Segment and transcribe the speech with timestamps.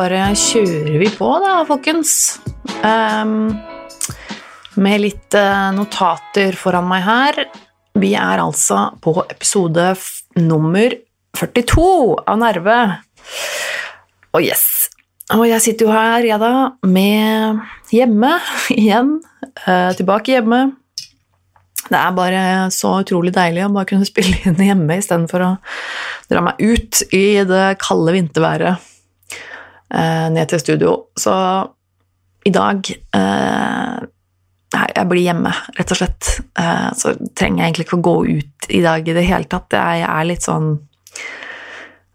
[0.00, 2.38] bare kjører vi på, da, folkens.
[2.80, 3.50] Um,
[4.80, 7.40] med litt eh, notater foran meg her.
[8.00, 9.90] Vi er altså på episode
[10.40, 10.94] nummer
[11.36, 11.84] 42
[12.24, 12.78] av Nerve.
[14.32, 14.64] Og yes.
[15.34, 16.52] Og jeg sitter jo her, jeg da,
[16.86, 17.60] med
[17.92, 18.34] hjemme
[18.78, 19.18] igjen.
[19.66, 20.62] eh, tilbake hjemme.
[21.90, 22.42] Det er bare
[22.72, 25.56] så utrolig deilig å bare kunne spille inn hjemme istedenfor å
[26.30, 28.86] dra meg ut i det kalde vinterværet
[29.90, 30.92] ned til studio.
[31.18, 31.34] Så
[32.46, 33.96] i dag eh,
[34.70, 36.30] jeg blir hjemme, rett og slett.
[36.58, 39.74] Eh, så trenger jeg egentlig ikke å gå ut i dag i det hele tatt.
[39.74, 40.76] Jeg er litt sånn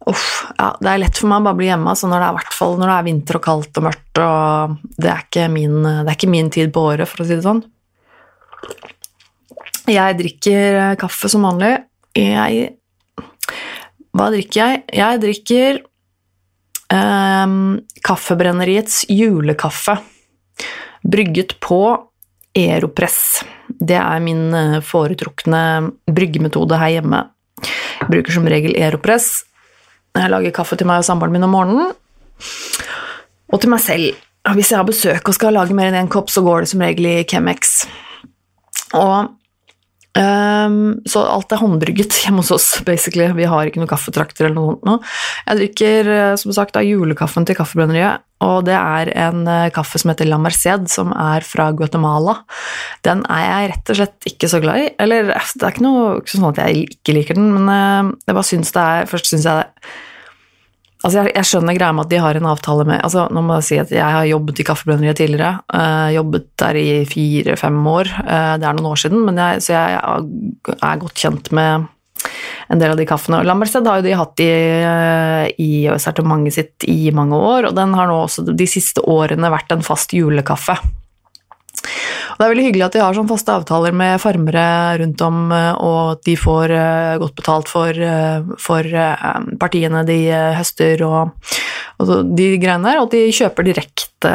[0.06, 0.44] Uff.
[0.60, 2.60] Ja, det er lett for meg å bare bli hjemme altså når det er, hvert
[2.78, 6.30] når det er vinter og kaldt og mørkt, og det er min, det er ikke
[6.30, 7.64] min tid på året, for å si det sånn.
[9.90, 11.74] Jeg drikker eh, kaffe som vanlig.
[12.22, 12.70] Jeg
[14.14, 14.84] Hva drikker jeg?
[14.94, 15.82] Jeg drikker
[18.06, 19.98] Kaffebrenneriets julekaffe.
[21.06, 21.80] Brygget på
[22.56, 23.44] Aeropress.
[23.68, 27.24] Det er min eh, foretrukne bryggemetode her hjemme.
[28.00, 29.44] Jeg bruker som regel Aeropress.
[30.16, 31.92] Jeg lager kaffe til meg og samboeren min om morgenen.
[33.52, 34.22] Og til meg selv.
[34.56, 36.84] Hvis jeg har besøk og skal lage mer enn én kopp, så går det som
[36.86, 37.80] regel i Chemex.
[38.94, 39.34] Og
[40.16, 43.28] Ehm, så alt er håndbrygget hjemme hos oss, basically.
[43.36, 44.96] Vi har ikke noen kaffetrakter eller noe sånt nå.
[45.50, 50.00] Jeg drikker eh, som sagt av julekaffen til Kaffebrenneriet, og det er en eh, kaffe
[50.00, 52.40] som heter La Merced, som er fra Guatemala.
[53.08, 54.90] Den er jeg rett og slett ikke så glad i.
[55.04, 58.40] Eller det er ikke noe ikke sånn at jeg ikke liker den, men eh, jeg
[58.40, 59.90] bare syns det er Først syns jeg det
[61.06, 63.60] Altså, jeg, jeg, skjønner greia med at de har en avtale med altså, Nå må
[63.60, 65.60] jeg si at jeg har jobbet i Kaffebrenneriet tidligere.
[65.70, 68.10] Uh, jobbet der i fire-fem år.
[68.24, 71.92] Uh, det er noen år siden, jeg, så jeg er godt kjent med
[72.74, 73.44] en del av de kaffene.
[73.46, 74.52] Lambertsted har jo de hatt i,
[74.82, 75.72] uh, i
[76.02, 79.86] sortimentet sitt i mange år, og den har nå også de siste årene vært en
[79.86, 80.80] fast julekaffe.
[82.36, 84.66] Og det er veldig hyggelig at de har sånn faste avtaler med farmere
[85.00, 86.74] rundt om, og at de får
[87.22, 88.02] godt betalt for,
[88.60, 88.98] for
[89.62, 90.18] partiene de
[90.58, 91.54] høster og,
[92.04, 94.34] og de greiene der, og at de kjøper direkte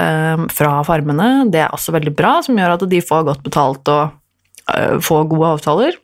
[0.56, 1.28] fra farmene.
[1.52, 5.52] Det er også veldig bra, som gjør at de får godt betalt og får gode
[5.58, 6.00] avtaler.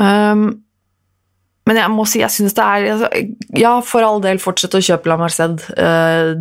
[0.00, 0.62] Um,
[1.68, 3.08] men jeg må si jeg syns det er altså,
[3.58, 5.66] Ja, for all del, fortsett å kjøpe La Merced.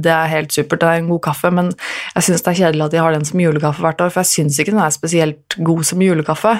[0.04, 1.74] Det er helt supert, det er en god kaffe, men
[2.16, 4.32] jeg syns det er kjedelig at de har den som julekaffe hvert år, for jeg
[4.32, 6.56] syns ikke den er spesielt god som julekaffe.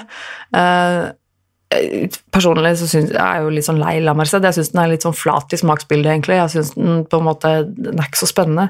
[2.36, 4.46] Personlig så synes, jeg er jo litt sånn lei La Merced.
[4.46, 6.40] Jeg syns den er litt sånn flat i smaksbildet, egentlig.
[6.42, 8.70] Jeg syns den på en måte Den er ikke så spennende.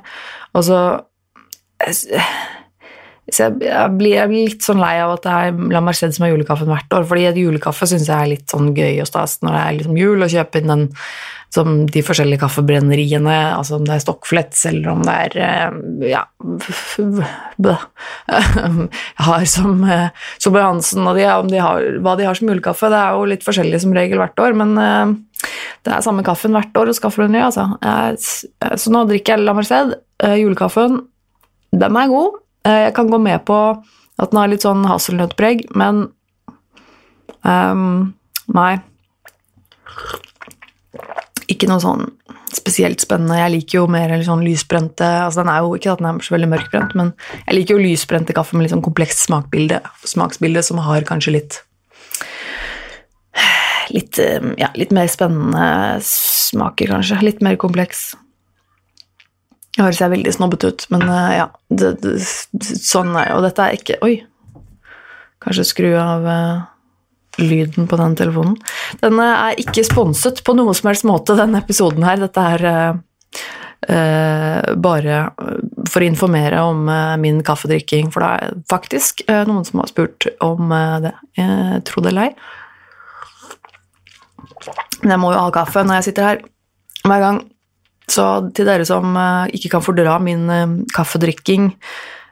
[0.54, 0.82] Og så
[1.80, 2.22] så
[3.38, 6.26] jeg, jeg, blir, jeg, blir, litt sånn lei av at det er La Merced som
[6.26, 7.06] har julekaffen hvert år.
[7.10, 10.24] fordi julekaffe syns jeg er litt sånn gøy og stas når det er liksom jul,
[10.24, 10.88] å kjøpe inn den
[11.50, 15.38] som de forskjellige kaffebrenneriene, altså om det er Stockflets eller om det er
[16.06, 16.22] ja
[17.58, 17.78] Jeg
[19.30, 19.82] har som
[20.38, 22.92] Solberg Hansen og de, de har, hva de har som julekaffe.
[22.94, 26.78] Det er jo litt forskjellig som regel hvert år, men det er samme kaffen hvert
[26.78, 27.66] år hos Kaffebrenneriet, altså.
[28.78, 29.98] Så nå drikker jeg La Merced,
[30.38, 31.02] julekaffen.
[31.74, 32.38] Den er god.
[32.68, 33.58] Jeg kan gå med på
[34.20, 36.08] at den har litt sånn hasselnøttpreg, men
[37.48, 38.14] um,
[38.50, 38.80] Nei.
[41.50, 42.08] Ikke noe sånn
[42.54, 43.38] spesielt spennende.
[43.38, 46.34] Jeg liker jo mer sånn lysbrente altså Den er jo ikke at den er så
[46.34, 47.12] veldig mørkbrent, men
[47.46, 51.60] jeg liker jo lysbrente kaffe med litt sånn komplekst smakbilde, smaksbilde som har kanskje litt
[53.90, 54.20] Litt,
[54.62, 57.16] ja, litt mer spennende smaker, kanskje.
[57.26, 58.12] Litt mer kompleks.
[59.80, 61.46] Det høres jeg veldig snobbete ut, men uh, ja.
[61.72, 62.18] Det, det,
[62.68, 64.18] sånn er Og dette er ikke Oi!
[65.40, 66.66] Kanskje skru av uh,
[67.40, 68.58] lyden på den telefonen.
[69.00, 72.20] Den uh, er ikke sponset på noe som helst måte, denne episoden her.
[72.20, 72.66] Dette er
[74.84, 75.20] bare
[75.88, 76.82] for å informere om
[77.24, 80.74] min kaffedrikking, for det er faktisk noen som har spurt om
[81.06, 81.14] det.
[81.40, 82.34] Jeg Tro det eller ei.
[85.00, 86.44] Men jeg må jo ha kaffe når jeg sitter her
[87.08, 87.40] hver gang.
[88.10, 88.26] Så
[88.58, 89.14] til dere som
[89.54, 90.48] ikke kan fordra min
[90.96, 91.72] kaffedrikking,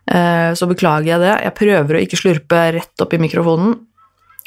[0.08, 1.36] så beklager jeg det.
[1.46, 3.76] Jeg prøver å ikke slurpe rett opp i mikrofonen.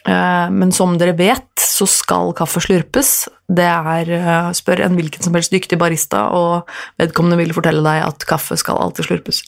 [0.02, 3.28] Men som dere vet, så skal kaffe slurpes.
[3.46, 8.24] Det er Spør en hvilken som helst dyktig barista, og vedkommende vil fortelle deg at
[8.28, 9.44] kaffe skal alltid slurpes.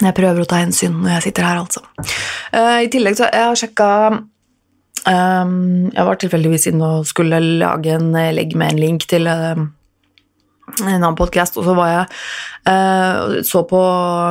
[0.00, 1.84] Jeg prøver å ta hensyn når jeg sitter her, altså.
[2.82, 3.88] I tillegg så jeg har sjekka
[5.04, 10.88] jeg var tilfeldigvis inne og skulle lage en legg med en link til uh, en
[10.88, 12.04] annen podkast, og så var jeg
[12.70, 13.82] uh, så på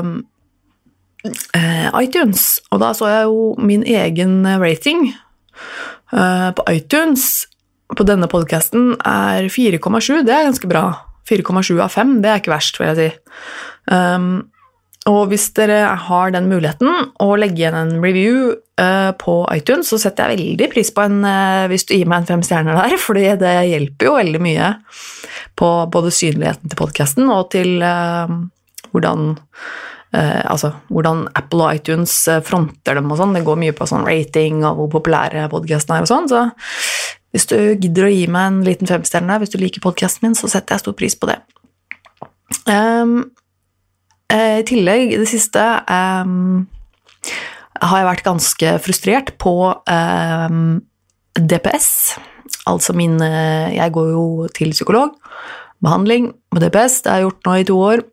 [0.01, 5.11] uh, iTunes, og da så jeg jo min egen rating
[6.13, 7.47] på iTunes
[7.97, 10.21] på denne podkasten er 4,7.
[10.25, 10.83] Det er ganske bra.
[11.29, 13.07] 4,7 av 5, det er ikke verst, vil jeg si.
[13.89, 14.52] Um,
[15.09, 19.99] og hvis dere har den muligheten å legge igjen en review uh, på iTunes, så
[19.99, 22.95] setter jeg veldig pris på en uh, hvis du gir meg en fem stjerner der,
[23.07, 24.69] fordi det hjelper jo veldig mye
[25.59, 28.31] på både synligheten til podkasten og til uh,
[28.93, 29.33] hvordan
[30.13, 32.11] altså, hvordan Apple og iTunes
[32.45, 33.31] fronter dem og sånn.
[33.33, 36.27] Det går mye på sånn rating og hvor populære podkasten er og sånn.
[36.29, 36.43] Så
[37.33, 40.45] hvis du gidder å gi meg en liten femstjerne hvis du liker podkasten min, så
[40.53, 41.39] setter jeg stor pris på det.
[42.69, 43.23] Um,
[44.31, 46.63] I tillegg, i det siste um,
[47.83, 50.79] har jeg vært ganske frustrert på um,
[51.37, 51.89] DPS.
[52.69, 55.17] Altså min Jeg går jo til psykolog.
[55.83, 57.01] Behandling med DPS.
[57.03, 58.03] Det har jeg gjort nå i to år.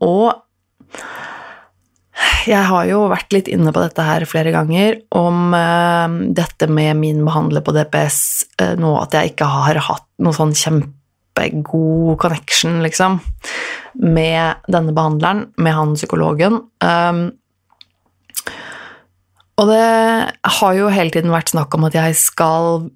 [0.00, 0.42] og
[2.46, 6.98] jeg har jo vært litt inne på dette her flere ganger, om uh, dette med
[7.00, 8.18] min behandler på DPS
[8.62, 10.54] uh, nå at jeg ikke har hatt noe sånn
[11.32, 13.20] kjempegod connection, liksom,
[13.94, 16.60] med denne behandleren, med han psykologen.
[16.80, 17.32] Um,
[19.56, 22.90] og det har jo hele tiden vært snakk om at jeg skal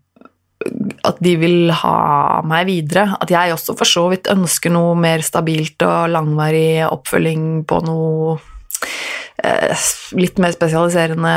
[1.05, 3.17] At de vil ha meg videre.
[3.21, 8.39] At jeg også for så vidt ønsker noe mer stabilt og langvarig oppfølging på noe
[10.17, 11.33] litt mer spesialiserende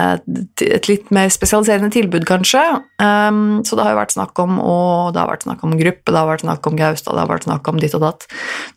[0.64, 2.62] et litt mer spesialiserende tilbud, kanskje.
[3.02, 6.14] Um, så det har jo vært snakk om og det har vært snakk om gruppe,
[6.14, 8.26] det har vært snakk om Gaustad, det har vært snakk om ditt og datt.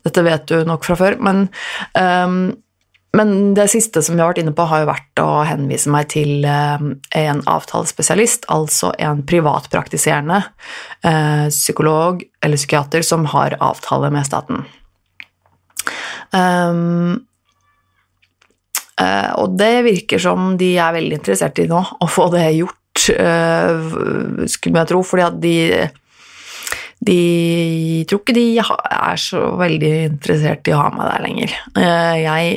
[0.03, 1.17] Dette vet du nok fra før.
[1.23, 1.47] Men,
[1.95, 2.37] um,
[3.15, 6.11] men det siste som vi har vært inne på, har jo vært å henvise meg
[6.13, 10.43] til um, en avtalespesialist, altså en privatpraktiserende
[11.07, 14.65] uh, psykolog eller psykiater som har avtale med staten.
[16.33, 17.21] Um,
[19.41, 24.45] og det virker som de er veldig interessert i nå, å få det gjort, uh,
[24.49, 25.57] skulle jeg tro, fordi at de
[27.03, 31.55] de tror ikke de er så veldig interessert i å ha meg der lenger.
[31.75, 32.53] Uh, jeg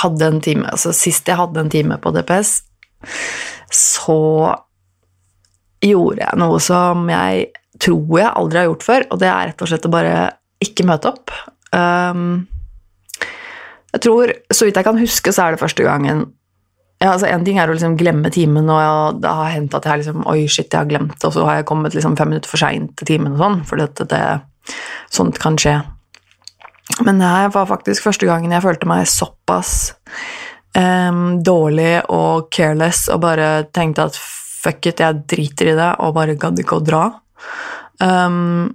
[0.00, 2.60] hadde en time Altså sist jeg hadde en time på DPS,
[3.72, 4.20] så
[5.80, 7.48] gjorde jeg noe som jeg
[7.80, 10.16] tror jeg aldri har gjort før, og det er rett og slett å bare
[10.60, 11.32] ikke møte opp.
[11.72, 12.42] Um,
[13.90, 16.28] jeg tror, Så vidt jeg kan huske, så er det første gangen
[17.00, 20.02] ja, altså En ting er å liksom glemme timen, og det har hendt at jeg
[20.02, 22.50] liksom Oi, shit, jeg har glemt det, og så har jeg kommet liksom fem minutter
[22.50, 24.20] for seint til timen og sånn, for det, det,
[25.10, 25.78] sånt kan skje.
[27.06, 29.94] Men det her var faktisk første gangen jeg følte meg såpass
[30.76, 36.14] um, dårlig og careless og bare tenkte at fuck it, jeg driter i det, og
[36.18, 37.04] bare gadd ikke å dra.
[38.04, 38.68] Um,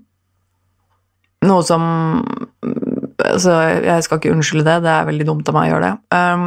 [1.45, 1.83] noe som
[3.23, 5.95] altså, jeg skal ikke unnskylde det, det er veldig dumt av meg å gjøre det.
[6.15, 6.45] Um,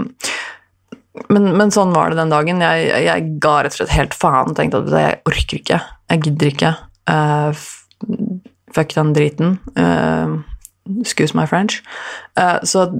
[1.33, 2.63] men, men, sånn var det den dagen.
[2.63, 5.81] Jeg, jeg, ga rett og slett helt faen tenkte at jeg orker ikke.
[6.13, 6.73] Jeg gidder ikke.
[7.11, 7.65] Uh,
[8.77, 9.57] fuck den driten.
[9.79, 10.39] Uh,
[11.01, 11.81] excuse my French.
[12.39, 12.91] Uh, så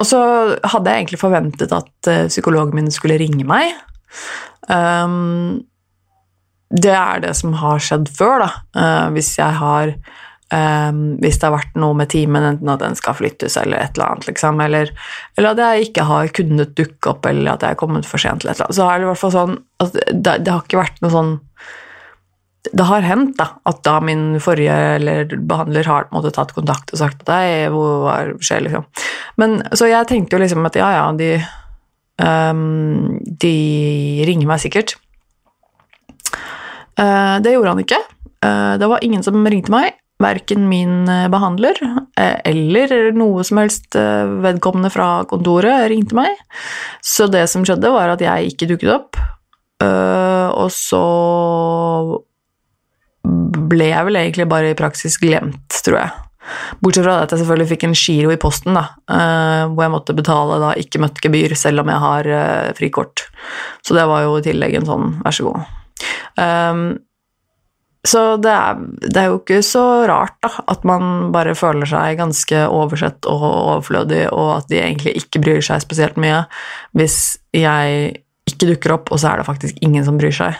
[0.00, 0.20] Og så
[0.64, 3.74] hadde jeg egentlig forventet at uh, psykologen min skulle ringe meg.
[4.70, 5.66] Um,
[6.70, 8.50] det er det som har skjedd før, da.
[8.72, 9.92] Uh, hvis jeg har
[10.50, 13.94] Um, hvis det har vært noe med timen, enten at den skal flyttes eller et
[13.94, 14.88] eller annet, liksom, eller,
[15.38, 18.42] eller, at jeg ikke har kunnet dukke opp, eller at jeg er kommet for sent
[18.42, 19.54] til et eller annet, så er det i hvert fall sånn
[19.84, 21.30] at det, det har ikke vært noe sånn
[22.76, 27.00] det har hendt da, at da min forrige eller behandler har måte, tatt kontakt og
[27.00, 28.84] sagt at deg, hva skjer, liksom.
[29.40, 31.30] Men, så jeg tenkte jo liksom at ja, ja, de,
[32.20, 33.54] um, de
[34.28, 34.98] ringer meg sikkert.
[37.00, 38.02] Uh, det gjorde han ikke.
[38.44, 41.78] Uh, det var ingen som ringte meg verken min eh, behandler
[42.20, 46.40] eh, eller noe som helst eh, vedkommende fra kontoret ringte meg.
[47.04, 49.20] Så det som skjedde, var at jeg ikke dukket opp.
[49.80, 50.98] Og så
[53.24, 56.10] ble jeg vel egentlig bare i praksis glemt, tror jeg.
[56.84, 58.82] Bortsett fra at jeg selvfølgelig fikk en giro i posten, da,
[59.70, 62.28] hvor jeg måtte betale da ikke møtt gebyr, selv om jeg har
[62.76, 63.24] frikort.
[63.80, 65.64] Så det var jo i tillegg en sånn vær så god.
[68.06, 72.16] Så det er, det er, jo ikke så rart da, at man bare føler seg
[72.16, 76.46] ganske oversett og overflødig, og at de egentlig ikke bryr seg spesielt mye,
[76.96, 80.56] hvis jeg ikke dukker opp, og så er det faktisk ingen som bryr seg.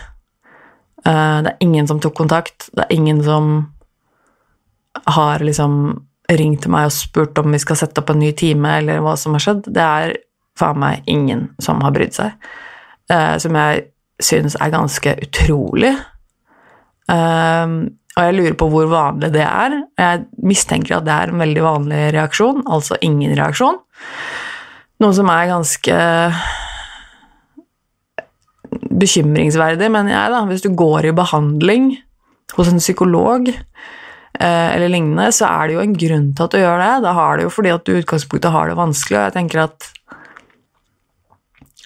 [1.01, 3.51] Eh, det er ingen som tok kontakt, det er ingen som
[5.09, 5.73] har liksom
[6.31, 9.15] ringt til meg og spurt om vi skal sette opp en ny time, eller hva
[9.17, 9.65] som har skjedd.
[9.65, 10.13] Det er
[10.59, 12.37] faen meg ingen som har brydd seg,
[13.09, 13.87] eh, som jeg
[14.21, 15.95] syns er ganske utrolig.
[17.09, 17.75] Um,
[18.11, 19.77] og jeg lurer på hvor vanlig det er.
[19.99, 23.79] Jeg mistenker at det er en veldig vanlig reaksjon, altså ingen reaksjon.
[25.01, 25.99] Noe som er ganske
[29.01, 30.43] bekymringsverdig, mener jeg, da.
[30.49, 31.93] Hvis du går i behandling
[32.57, 36.59] hos en psykolog eh, eller lignende, så er det jo en grunn til at du
[36.61, 36.93] gjør det.
[37.07, 39.65] Da har det jo fordi at du i utgangspunktet har det vanskelig, og jeg tenker
[39.69, 39.89] at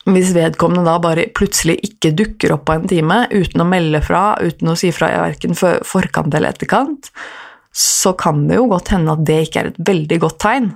[0.06, 4.36] hvis vedkommende da bare plutselig ikke dukker opp på en time uten å melde fra,
[4.42, 7.10] uten å si fra i verken forkant eller etterkant,
[7.76, 10.70] så kan det jo godt hende at det ikke er et veldig godt tegn.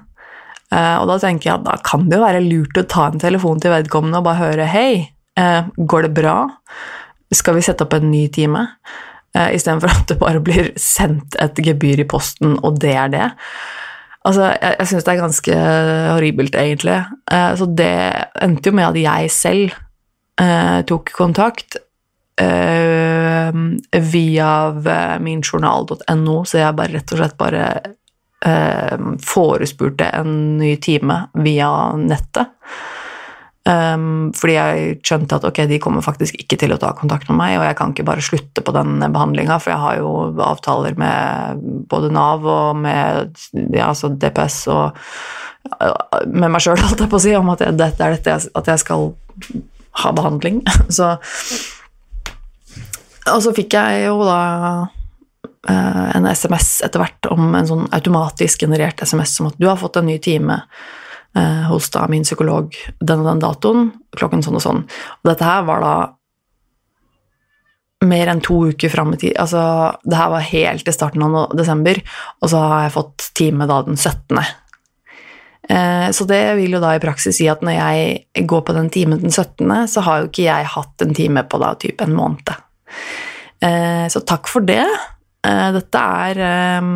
[0.73, 3.21] Eh, og da tenker jeg at da kan det jo være lurt å ta en
[3.21, 4.91] telefon til vedkommende og bare høre Hei,
[5.39, 6.35] eh, går det bra?
[7.33, 8.65] Skal vi sette opp en ny time?
[9.37, 13.27] Uh, Istedenfor at det bare blir sendt et gebyr i posten, og det er det.
[14.27, 15.59] Altså, jeg, jeg syns det er ganske
[16.13, 16.97] horribelt, egentlig.
[17.31, 17.93] Uh, så det
[18.43, 19.77] endte jo med at jeg selv
[20.41, 21.79] uh, tok kontakt
[22.41, 23.61] uh,
[24.13, 24.51] via
[25.23, 27.71] minjournal.no, så jeg bare rett og slett bare
[28.39, 30.29] forespurte en
[30.61, 31.67] ny time via
[31.99, 32.53] nettet.
[33.69, 37.37] Um, fordi jeg skjønte at ok, de kommer faktisk ikke til å ta kontakt med
[37.37, 40.97] meg, og jeg kan ikke bare slutte på den behandlinga, for jeg har jo avtaler
[40.97, 41.59] med
[41.91, 43.35] både Nav og med
[43.75, 44.97] ja, altså DPS og
[46.25, 48.71] med meg sjøl, holdt jeg på å si, om at dette er dette jeg, at
[48.71, 49.11] jeg skal
[50.01, 50.63] ha behandling.
[50.97, 51.11] Så
[53.29, 54.39] Og så fikk jeg jo da
[55.69, 59.77] uh, en SMS etter hvert om en sånn automatisk generert SMS om at du har
[59.77, 60.63] fått en ny time
[61.37, 64.81] eh, hos da min psykolog den og den datoen, klokken sånn og sånn.
[65.21, 65.93] Og dette her var da
[68.09, 69.35] mer enn to uker fram i tid.
[69.41, 69.61] Altså,
[70.07, 71.99] det her var helt i starten av desember,
[72.39, 74.39] og så har jeg fått time da den 17.
[75.69, 78.89] Eh, så det vil jo da i praksis si at når jeg går på den
[78.93, 82.15] timen den 17., så har jo ikke jeg hatt en time på da typ en
[82.15, 82.55] måned.
[83.61, 84.85] Eh, så takk for det.
[85.45, 86.93] Eh, dette er eh,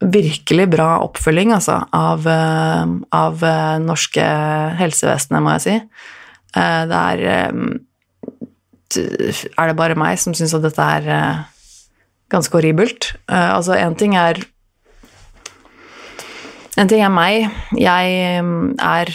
[0.00, 4.24] virkelig bra oppfølging altså, av, eh, av eh, norske
[4.80, 5.76] helsevesenet, må jeg si.
[6.56, 7.24] Eh, det er
[8.90, 11.44] Er det bare meg som syns at dette er
[12.28, 13.12] ganske horribelt?
[13.28, 14.42] Altså, én ting er
[16.76, 17.50] En ting er meg.
[17.76, 18.42] Jeg
[18.80, 19.08] er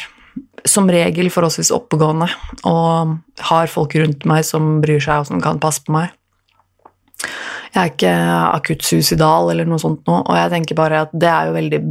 [0.66, 2.30] som regel forholdsvis oppegående
[2.64, 3.18] og
[3.50, 6.14] har folk rundt meg som bryr seg og som kan passe på meg.
[7.24, 8.16] Jeg er ikke
[8.56, 11.82] akutt suicidal eller noe sånt nå, og jeg tenker bare at det er jo veldig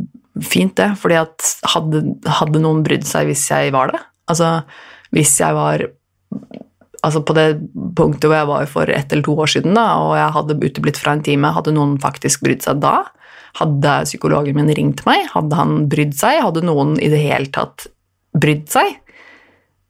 [0.45, 0.91] fint, det.
[0.99, 2.03] fordi at hadde,
[2.41, 4.01] hadde noen brydd seg hvis jeg var det?
[4.33, 4.51] Altså,
[5.15, 5.85] hvis jeg var
[7.05, 7.49] altså på det
[7.97, 11.01] punktet hvor jeg var for ett eller to år siden, da, og jeg hadde uteblitt
[11.01, 12.97] fra en time, hadde noen faktisk brydd seg da?
[13.61, 15.29] Hadde psykologen min ringt meg?
[15.31, 16.41] Hadde han brydd seg?
[16.43, 17.87] Hadde noen i det hele tatt
[18.35, 18.97] brydd seg?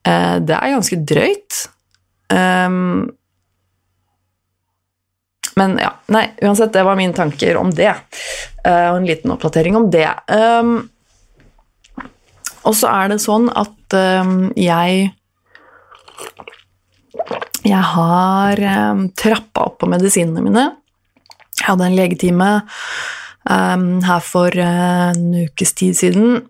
[0.05, 1.61] Eh, det er ganske drøyt.
[5.55, 7.93] Men ja, nei, uansett, det var mine tanker om det.
[8.65, 10.09] Uh, og en liten oppdatering om det.
[10.27, 10.89] Um,
[12.65, 15.13] og så er det sånn at um, jeg
[17.65, 18.59] Jeg har
[18.91, 20.65] um, trappa opp på medisinene mine.
[21.57, 22.49] Jeg hadde en legetime
[23.49, 26.43] um, her for uh, en ukes tid siden.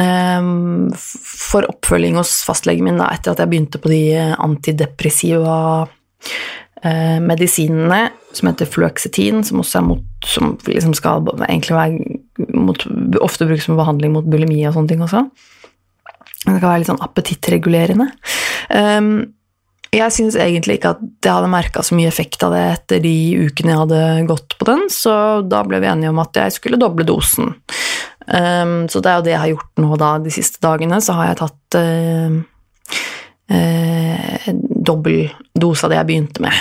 [0.00, 4.04] Um, for oppfølging hos fastlegen min da, etter at jeg begynte på de
[4.40, 5.58] antidepressiva
[6.84, 12.86] uh, medisinene som heter fluoxetin, som også er mot, som liksom skal egentlig være mot,
[13.24, 15.24] ofte brukes som behandling mot bulimi og sånne ting også.
[16.40, 18.08] Det kan være litt sånn appetittregulerende.
[18.72, 19.12] Um,
[19.90, 23.14] jeg syns egentlig ikke at jeg hadde merka så mye effekt av det etter de
[23.48, 26.78] ukene jeg hadde gått på den, så da ble vi enige om at jeg skulle
[26.78, 27.56] doble dosen.
[28.30, 31.00] Um, så det er jo det jeg har gjort nå da de siste dagene.
[31.02, 32.38] Så har jeg tatt uh,
[33.50, 36.60] uh, dobbel dose av det jeg begynte med.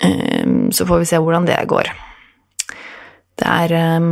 [0.00, 1.90] Eh, så får vi se hvordan det går.
[3.38, 4.10] Det er eh,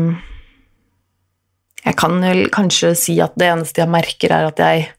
[1.87, 4.93] Jeg kan vel kanskje si at det eneste jeg merker, er at jeg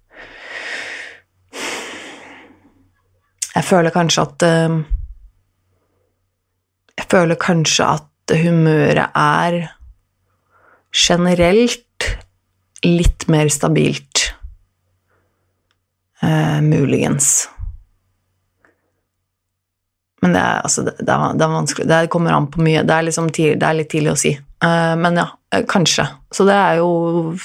[3.57, 4.86] Jeg føler kanskje at um,
[6.98, 9.57] Jeg føler kanskje at humøret er
[10.93, 12.07] generelt
[12.86, 14.16] litt mer stabilt.
[16.24, 17.47] Uh, muligens.
[20.21, 21.88] Men det er, altså, det, er, det er, vanskelig.
[21.89, 22.83] Det kommer an på mye.
[22.88, 24.33] Det er, liksom tidlig, det er litt tidlig å si.
[24.33, 26.07] Eh, men ja, eh, kanskje.
[26.33, 26.88] Så det er jo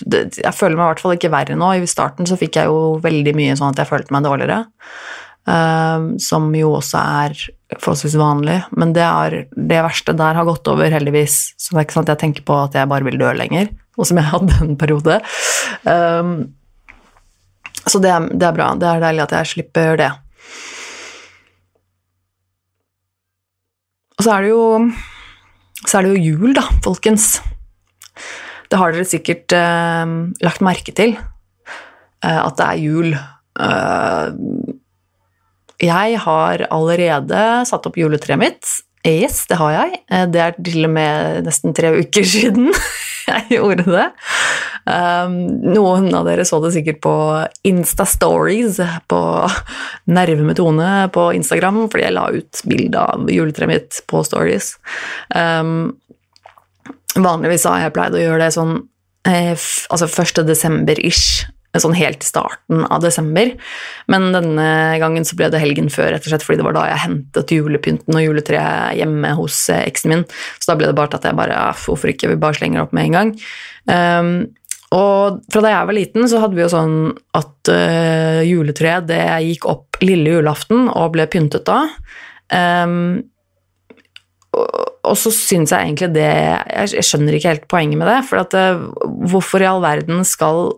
[0.08, 1.72] Jeg føler meg i hvert fall ikke verre nå.
[1.76, 4.62] I starten så fikk jeg jo veldig mye sånn at jeg følte meg dårligere.
[5.52, 7.44] Eh, som jo også er
[7.76, 8.56] forholdsvis vanlig.
[8.72, 11.42] Men det, er, det verste der har gått over, heldigvis.
[11.60, 13.68] Så det er ikke sant at jeg tenker på at jeg bare vil dø lenger,
[14.00, 15.20] og som jeg hadde en periode.
[15.84, 16.34] Um,
[17.86, 18.72] så det det er bra.
[18.78, 20.10] Det er deilig at jeg slipper det.
[24.18, 24.66] Og så er det jo
[25.82, 27.40] så er det jo jul, da, folkens.
[28.70, 30.12] Det har dere sikkert eh,
[30.46, 31.16] lagt merke til,
[32.22, 33.10] eh, at det er jul.
[33.12, 34.28] Eh,
[35.82, 38.70] jeg har allerede satt opp juletreet mitt.
[39.06, 40.02] Yes, det har jeg.
[40.10, 42.70] Eh, Det er til og med nesten tre uker siden
[43.26, 44.08] jeg gjorde det.
[44.82, 47.14] Um, noen av dere så det sikkert på
[47.70, 48.80] Insta-stories
[49.10, 49.20] på
[50.10, 54.72] Nerve med Tone på Instagram, fordi jeg la ut bilde av juletreet mitt på stories.
[55.30, 55.94] Um,
[57.14, 58.74] vanligvis har jeg pleid å gjøre det sånn
[59.28, 60.42] eh, altså 1.
[60.48, 61.44] desember-ish,
[61.80, 63.54] sånn helt i starten av desember.
[64.12, 64.66] Men denne
[65.00, 67.54] gangen så ble det helgen før, rett og slett fordi det var da jeg hentet
[67.56, 70.26] julepynten og juletreet hjemme hos eh, eksen min.
[70.58, 72.28] Så da ble det bare til at jeg bare ah, Hvorfor ikke?
[72.30, 73.32] Vi bare slenger opp med en gang.
[73.88, 74.34] Um,
[74.92, 76.96] og fra da jeg var liten, så hadde vi jo sånn
[77.38, 81.86] at uh, juletreet det gikk opp lille julaften og ble pyntet da.
[82.52, 83.22] Um,
[84.52, 88.20] og, så syns jeg egentlig det jeg, skjønner ikke helt poenget med det.
[88.28, 88.84] For at uh,
[89.32, 90.74] hvorfor i all verden skal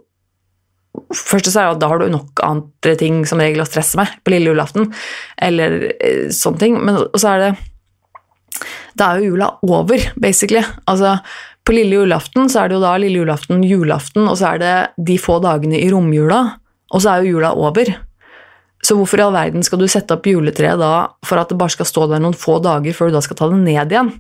[1.15, 4.13] Først så er at da har du nok andre ting som regel å stresse med
[4.23, 4.91] på lille julaften,
[5.43, 6.79] eller eh, sånne ting.
[6.83, 7.53] Men så er det
[8.95, 10.63] Da er jo jula over, basically.
[10.87, 11.17] Altså,
[11.67, 14.75] på lille julaften så er det jo da lille julaften, julaften, og så er det
[15.11, 16.43] de få dagene i romjula,
[16.95, 17.91] og så er jo jula over.
[18.85, 20.93] Så hvorfor i all verden skal du sette opp juletreet da
[21.25, 23.49] for at det bare skal stå der noen få dager før du da skal ta
[23.49, 24.13] det ned igjen?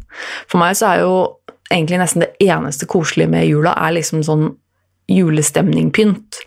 [0.48, 1.16] For meg så er jo
[1.68, 4.48] egentlig nesten det eneste koselige med jula er liksom sånn
[5.10, 6.40] julestemningpynt.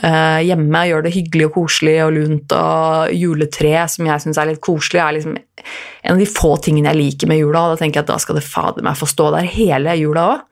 [0.00, 4.48] Uh, hjemme gjør det hyggelig og koselig og lunt, og juletre, som jeg syns er
[4.48, 7.66] litt koselig, er liksom en av de få tingene jeg liker med jula.
[7.72, 10.46] Da tenker jeg at da skal det fader meg få stå der hele jula òg.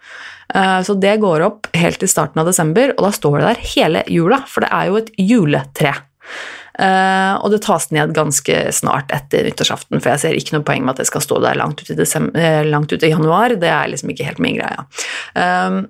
[0.48, 3.66] Uh, så det går opp helt til starten av desember, og da står det der
[3.72, 5.96] hele jula, for det er jo et juletre.
[6.78, 10.84] Uh, og det tas ned ganske snart etter nyttårsaften, for jeg ser ikke noe poeng
[10.84, 13.56] med at det skal stå der langt ut i, desember, langt ut i januar.
[13.60, 14.84] Det er liksom ikke helt min greie.
[15.34, 15.88] Uh,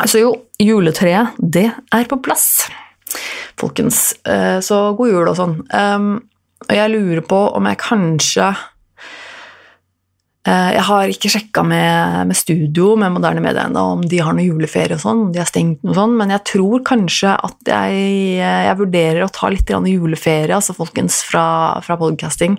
[0.00, 2.66] så jo, juletreet, det er på plass,
[3.60, 4.12] folkens.
[4.24, 5.56] Uh, så god jul og sånn.
[6.62, 8.52] Og jeg lurer på om jeg kanskje
[10.42, 14.42] jeg har ikke sjekka med, med, studio med moderne media ennå om de har noe
[14.42, 18.00] juleferie og sånn, de har stengt noe sånn, men jeg tror kanskje at jeg,
[18.42, 21.44] jeg vurderer å ta litt juleferie, altså folkens, fra,
[21.86, 22.58] fra podcasting.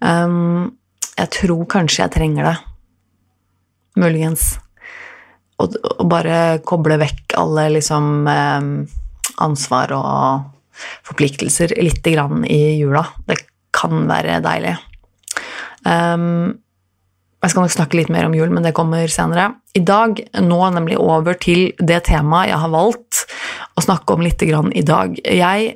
[0.00, 2.56] Jeg tror kanskje jeg trenger det.
[3.98, 4.52] Muligens.
[5.60, 8.24] Og, og bare koble vekk alle liksom
[9.40, 13.04] ansvar og forpliktelser litt grann i jula.
[13.28, 13.36] Det
[13.76, 14.74] kan være deilig.
[15.84, 16.60] Um,
[17.40, 19.46] jeg skal nok snakke litt mer om jul, men det kommer senere.
[19.72, 23.22] I dag nå nemlig over til det temaet jeg har valgt
[23.80, 25.14] å snakke om litt i dag.
[25.24, 25.70] Jeg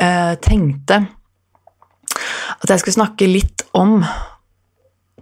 [0.00, 1.02] eh, tenkte
[2.62, 3.98] at jeg skulle snakke litt om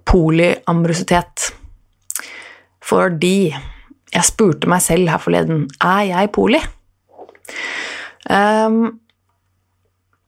[0.06, 1.50] polyambrositet.
[2.90, 3.50] Fordi
[4.10, 6.58] jeg spurte meg selv her forleden er jeg poli?
[8.30, 8.98] Um,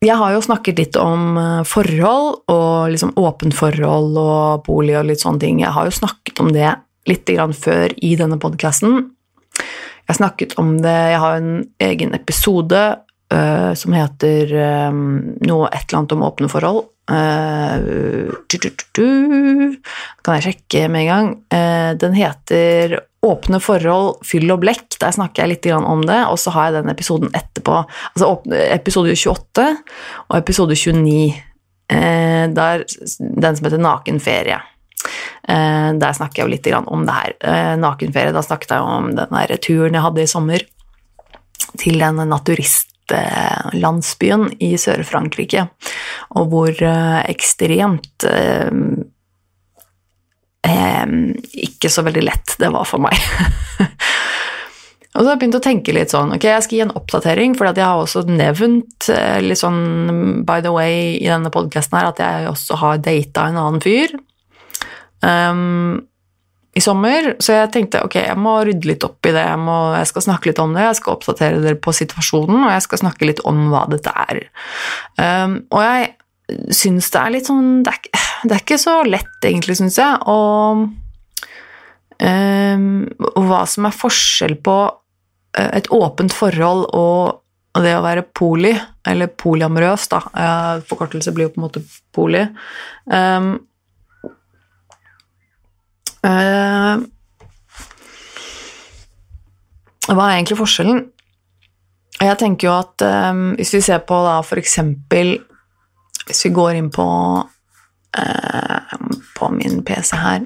[0.03, 1.37] jeg har jo snakket litt om
[1.69, 5.61] forhold og liksom åpent forhold og bolig og litt sånne ting.
[5.63, 6.73] Jeg har jo snakket om det
[7.11, 9.13] litt før i denne podkasten.
[10.09, 12.81] Jeg snakket om det Jeg har en egen episode
[13.33, 14.53] uh, som heter
[14.91, 15.05] um,
[15.45, 16.85] noe et eller annet om åpne forhold.
[17.11, 19.07] Uh, du, du, du,
[20.23, 21.33] kan jeg sjekke med en gang.
[21.53, 24.97] Uh, den heter Åpne forhold, fyll og blekk.
[24.99, 26.25] Der snakker jeg litt om det.
[26.27, 27.85] Og så har jeg den episoden etterpå.
[28.17, 28.33] Altså
[28.75, 29.67] episode 28
[30.27, 31.31] og episode 29.
[31.93, 32.83] Uh, der,
[33.19, 34.59] den som heter Naken ferie.
[35.43, 37.33] Der snakker jeg jo litt om det her.
[37.83, 40.63] Nakenferie, da snakket jeg om den turen jeg hadde i sommer
[41.83, 42.92] til en naturist
[43.77, 45.67] landsbyen i Sør-Frankrike,
[46.39, 48.71] og hvor ekstremt eh,
[51.63, 53.17] ikke så veldig lett det var for meg.
[55.13, 57.57] og så har jeg begynt å tenke litt sånn Ok, jeg skal gi en oppdatering,
[57.59, 59.11] for jeg har også nevnt
[59.43, 63.61] litt sånn by the way i denne podkasten her at jeg også har data en
[63.61, 64.15] annen fyr.
[65.23, 66.07] Um,
[66.73, 69.43] i sommer, så jeg tenkte ok, jeg må rydde litt opp i det.
[69.45, 72.73] Jeg, må, jeg, skal snakke litt om det, jeg skal oppdatere dere på situasjonen, og
[72.73, 74.41] jeg skal snakke litt om hva dette er.
[75.21, 79.37] Um, og jeg syns det er litt sånn Det er, det er ikke så lett,
[79.45, 80.89] egentlig, syns jeg, og
[82.25, 82.89] um,
[83.37, 88.73] hva som er forskjell på uh, et åpent forhold og det å være poli,
[89.09, 90.23] eller polyamorøs, da.
[90.33, 91.85] Uh, forkortelse blir jo på en måte
[92.17, 92.43] poli.
[93.09, 93.55] Um,
[100.13, 101.01] hva er egentlig forskjellen?
[102.23, 105.33] Jeg tenker jo at um, hvis vi ser på da for eksempel
[106.29, 107.07] Hvis vi går inn på,
[107.43, 108.93] uh,
[109.39, 110.45] på min PC her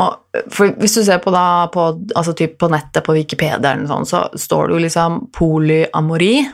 [0.00, 0.38] og
[0.78, 4.76] Hvis du ser på, da, på, altså på nettet, på Wikipedia, sånt, så står det
[4.76, 6.44] jo liksom polyamori.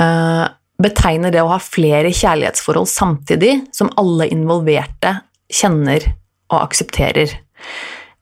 [0.00, 0.48] Uh,
[0.80, 5.18] betegner det å ha flere kjærlighetsforhold samtidig som alle involverte
[5.52, 6.08] kjenner
[6.54, 7.34] og aksepterer.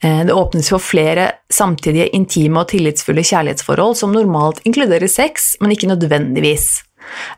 [0.03, 5.75] Eh, det åpnes for flere samtidige intime og tillitsfulle kjærlighetsforhold som normalt inkluderer sex, men
[5.75, 6.83] ikke nødvendigvis.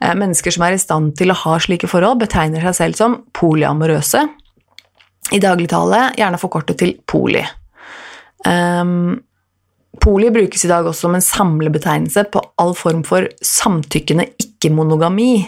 [0.00, 3.20] Eh, mennesker som er i stand til å ha slike forhold, betegner seg selv som
[3.36, 4.24] polyamorøse,
[5.32, 7.42] i dagligtale gjerne forkortet til poli.
[8.44, 9.22] Um,
[10.04, 15.46] poli brukes i dag også som en samlebetegnelse på all form for samtykkende ikke-monogami.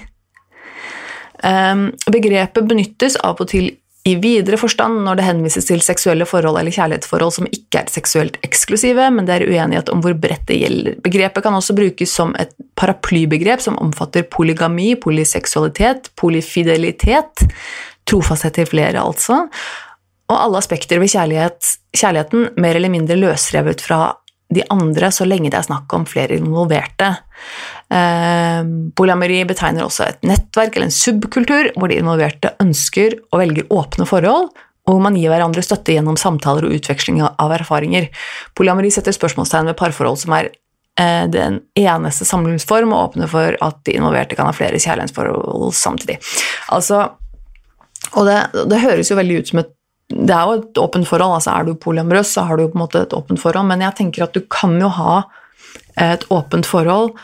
[1.44, 3.74] Um, begrepet benyttes av og til
[4.06, 8.36] i videre forstand når det henvises til seksuelle forhold eller kjærlighetsforhold som ikke er seksuelt
[8.46, 11.00] eksklusive, men det er uenighet om hvor bredt det gjelder.
[11.02, 17.48] Begrepet kan også brukes som et paraplybegrep som omfatter polygami, polyseksualitet, polyfidelitet,
[18.06, 19.46] trofasthet til flere, altså,
[20.26, 24.00] og alle aspekter ved kjærlighet, kjærligheten mer eller mindre løsrevet fra
[24.54, 27.08] de andre så lenge det er snakk om flere involverte.
[27.90, 28.60] Eh,
[28.98, 34.06] polyamori betegner også et nettverk eller en subkultur hvor de involverte ønsker og velger åpne
[34.08, 34.52] forhold,
[34.86, 38.06] og hvor man gir hverandre støtte gjennom samtaler og utveksling av erfaringer.
[38.54, 40.52] Polyamori setter spørsmålstegn ved parforhold som er
[41.00, 46.20] eh, den eneste samlivsform, og åpner for at de involverte kan ha flere kjærlighetsforhold samtidig.
[46.74, 47.08] Altså,
[48.14, 48.38] og det,
[48.70, 49.75] det høres jo veldig ut som et
[50.12, 51.34] det er jo et åpent forhold.
[51.38, 53.82] altså Er du polyamorøs, så har du jo på en måte et åpent forhold, men
[53.82, 55.16] jeg tenker at du kan jo ha
[55.98, 57.16] et åpent forhold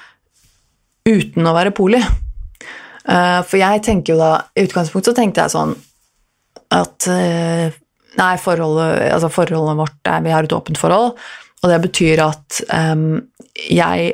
[1.06, 2.00] uten å være poli.
[2.00, 5.72] Eh, for jeg tenker jo da I utgangspunktet så tenkte jeg sånn
[6.72, 7.78] at eh,
[8.12, 11.14] Nei, forholdet, altså forholdet vårt er Vi har et åpent forhold,
[11.62, 13.22] og det betyr at um,
[13.56, 14.10] jeg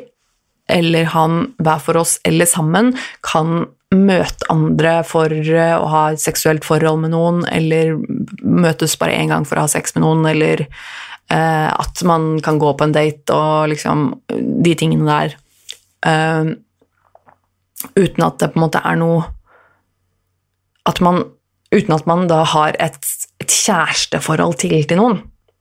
[0.70, 2.92] eller han hver for oss eller sammen
[3.26, 7.96] kan møte andre for å ha et seksuelt forhold med noen, eller
[8.42, 12.60] møtes bare én gang for å ha sex med noen, eller eh, at man kan
[12.60, 15.38] gå på en date og liksom De tingene der.
[16.04, 16.52] Eh,
[17.96, 19.24] uten at det på en måte er noe
[20.88, 21.24] at man,
[21.68, 23.02] Uten at man da har et,
[23.44, 25.18] et kjæresteforhold til til noen.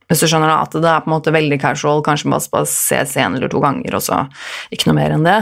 [0.08, 3.18] Hvis du skjønner da, at det er på en måte veldig casual, kanskje bare ses
[3.20, 4.22] en eller to ganger, og så
[4.72, 5.42] ikke noe mer enn det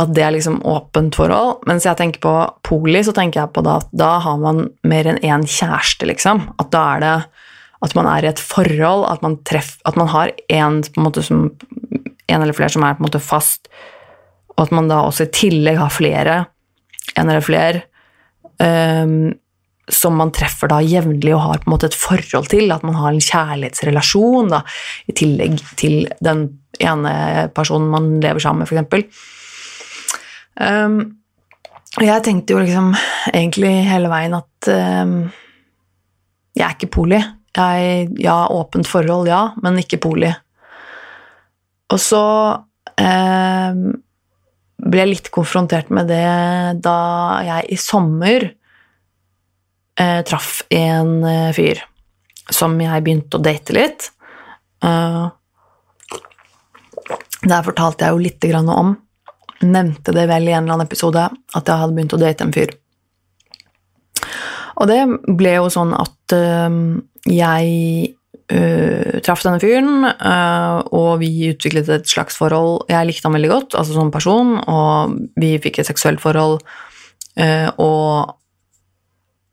[0.00, 1.62] at det er liksom åpent forhold.
[1.68, 2.34] Mens jeg tenker på
[2.66, 6.48] poli, så tenker jeg på da at da har man mer enn én kjæreste, liksom.
[6.58, 7.16] At da er det
[7.84, 10.80] at man er i et forhold, at man, treff, at man har en,
[11.20, 11.50] som,
[12.26, 13.68] en eller flere som er på en måte fast,
[14.54, 16.36] og at man da også i tillegg har flere,
[17.14, 17.84] en eller flere,
[18.62, 19.34] um,
[19.92, 22.96] som man treffer da jevnlig og har på en måte et forhold til, at man
[22.96, 24.62] har en kjærlighetsrelasjon da,
[25.10, 26.46] i tillegg til den
[26.80, 27.14] ene
[27.54, 29.43] personen man lever sammen med, f.eks.
[30.60, 30.98] Um,
[32.02, 32.92] jeg tenkte jo liksom
[33.30, 35.18] egentlig hele veien at um,
[36.54, 37.20] jeg er ikke poli.
[37.54, 40.30] Jeg, ja, åpent forhold, ja, men ikke poli.
[41.94, 42.24] Og så
[42.98, 43.84] um,
[44.84, 46.26] ble jeg litt konfrontert med det
[46.82, 46.98] da
[47.46, 48.48] jeg i sommer
[50.00, 51.82] uh, traff en uh, fyr
[52.52, 54.10] som jeg begynte å date litt.
[54.84, 55.30] Uh,
[57.44, 58.94] der fortalte jeg jo lite grann om
[59.62, 62.54] nevnte det vel i en eller annen episode at jeg hadde begynt å date en
[62.54, 62.74] fyr.
[64.80, 65.00] Og det
[65.38, 66.78] ble jo sånn at uh,
[67.30, 68.14] jeg
[68.50, 72.88] uh, traff denne fyren, uh, og vi utviklet et slags forhold.
[72.90, 76.64] Jeg likte han veldig godt, altså som person, og vi fikk et seksuelt forhold.
[77.82, 78.40] og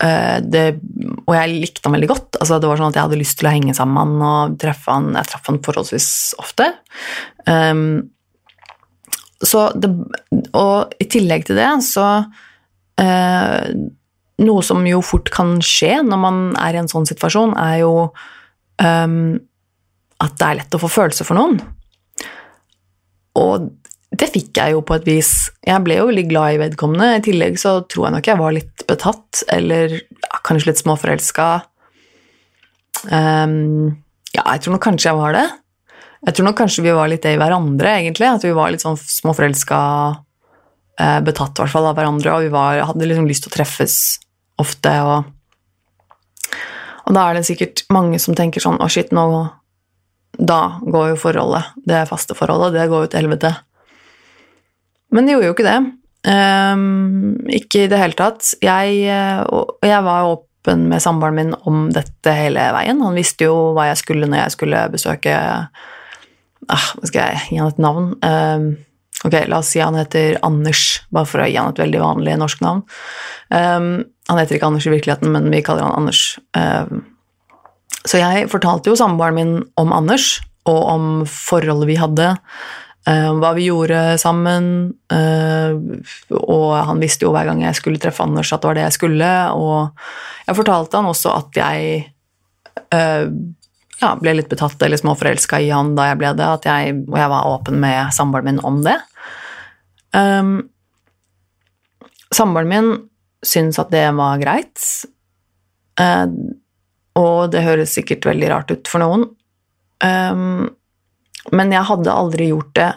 [0.02, 0.62] det,
[1.30, 2.38] og jeg likte han veldig godt.
[2.40, 4.56] Altså, det var sånn at Jeg hadde lyst til å henge sammen med han og
[4.62, 5.12] treffe han.
[5.14, 6.08] Jeg traff han forholdsvis
[6.42, 6.66] ofte.
[7.46, 8.10] Um,
[9.41, 9.89] det,
[10.54, 12.08] og i tillegg til det så
[13.01, 13.73] eh,
[14.41, 17.91] Noe som jo fort kan skje når man er i en sånn situasjon, er jo
[18.82, 19.36] um,
[20.21, 21.60] at det er lett å få følelser for noen.
[23.38, 23.67] Og
[24.12, 25.32] det fikk jeg jo på et vis.
[25.62, 27.19] Jeg ble jo veldig glad i vedkommende.
[27.19, 31.47] I tillegg så tror jeg nok jeg var litt betatt, eller ja, kanskje litt småforelska.
[33.08, 34.01] Um,
[34.34, 35.47] ja, jeg tror nok kanskje jeg var det.
[36.21, 38.27] Jeg tror nok kanskje vi var litt det i hverandre, egentlig.
[38.29, 39.79] At vi var litt sånn småforelska,
[41.01, 43.55] eh, betatt i hvert fall av hverandre, og vi var, hadde liksom lyst til å
[43.55, 43.95] treffes
[44.62, 44.91] ofte.
[45.01, 46.53] Og,
[47.07, 49.25] og da er det sikkert mange som tenker sånn Å, shit, nå
[50.38, 53.51] Da går jo forholdet, det faste forholdet, det går jo til helvete.
[55.12, 55.79] Men det gjorde jo ikke det.
[56.21, 58.53] Um, ikke i det hele tatt.
[58.63, 63.01] Jeg, jeg var åpen med samboeren min om dette hele veien.
[63.03, 65.36] Han visste jo hva jeg skulle når jeg skulle besøke
[66.69, 68.12] ah, Skal jeg gi han et navn?
[68.21, 68.67] Um,
[69.26, 72.38] ok, la oss si han heter Anders, bare for å gi han et veldig vanlig
[72.41, 72.84] norsk navn.
[73.50, 73.89] Um,
[74.30, 76.38] han heter ikke Anders i virkeligheten, men vi kaller han Anders.
[76.58, 77.04] Um,
[78.06, 82.36] så jeg fortalte jo samboeren min om Anders, og om forholdet vi hadde.
[83.41, 84.93] hva vi gjorde sammen.
[85.10, 85.74] eh,
[86.38, 88.97] og han visste jo hver gang jeg skulle treffe Anders, at det var det jeg
[89.00, 89.32] skulle.
[89.58, 89.89] Og
[90.47, 92.13] jeg fortalte han også at jeg
[92.93, 93.26] eh,
[94.02, 97.32] ja, ble litt betatt eller småforelska i han da jeg ble det, jeg, og jeg
[97.34, 98.98] var åpen med samboeren min om det.
[100.18, 100.56] Um,
[102.34, 102.92] samboeren min
[103.46, 104.82] syntes at det var greit,
[106.02, 106.26] uh,
[107.20, 109.28] og det høres sikkert veldig rart ut for noen.
[110.02, 110.72] Um,
[111.54, 112.92] men jeg hadde aldri gjort det.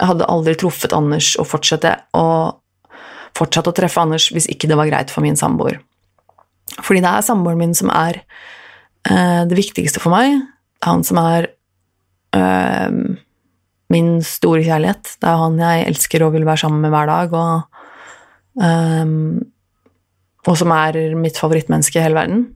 [0.00, 5.12] Jeg hadde aldri truffet Anders og fortsatt å treffe Anders hvis ikke det var greit
[5.12, 5.78] for min samboer.
[6.82, 8.20] Fordi det er samboeren min som er
[9.06, 10.40] det viktigste for meg.
[10.82, 11.46] Han som er
[12.36, 12.96] øh,
[13.92, 15.16] min store kjærlighet.
[15.20, 17.84] Det er han jeg elsker og vil være sammen med hver dag, og,
[18.66, 19.12] øh,
[20.46, 22.46] og som er mitt favorittmenneske i hele verden.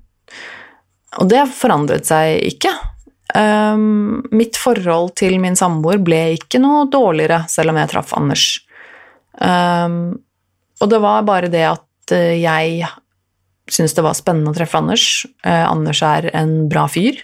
[1.19, 2.73] Og det forandret seg ikke.
[3.31, 8.47] Um, mitt forhold til min samboer ble ikke noe dårligere selv om jeg traff Anders.
[9.39, 10.19] Um,
[10.83, 12.89] og det var bare det at jeg
[13.70, 15.06] syntes det var spennende å treffe Anders.
[15.46, 17.20] Eh, Anders er en bra fyr.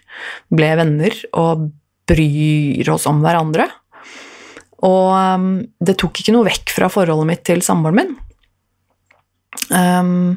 [0.54, 1.68] Ble venner og
[2.06, 3.66] bryr oss om hverandre.
[4.86, 8.12] Og um, det tok ikke noe vekk fra forholdet mitt til samboeren min.
[9.72, 10.36] Um,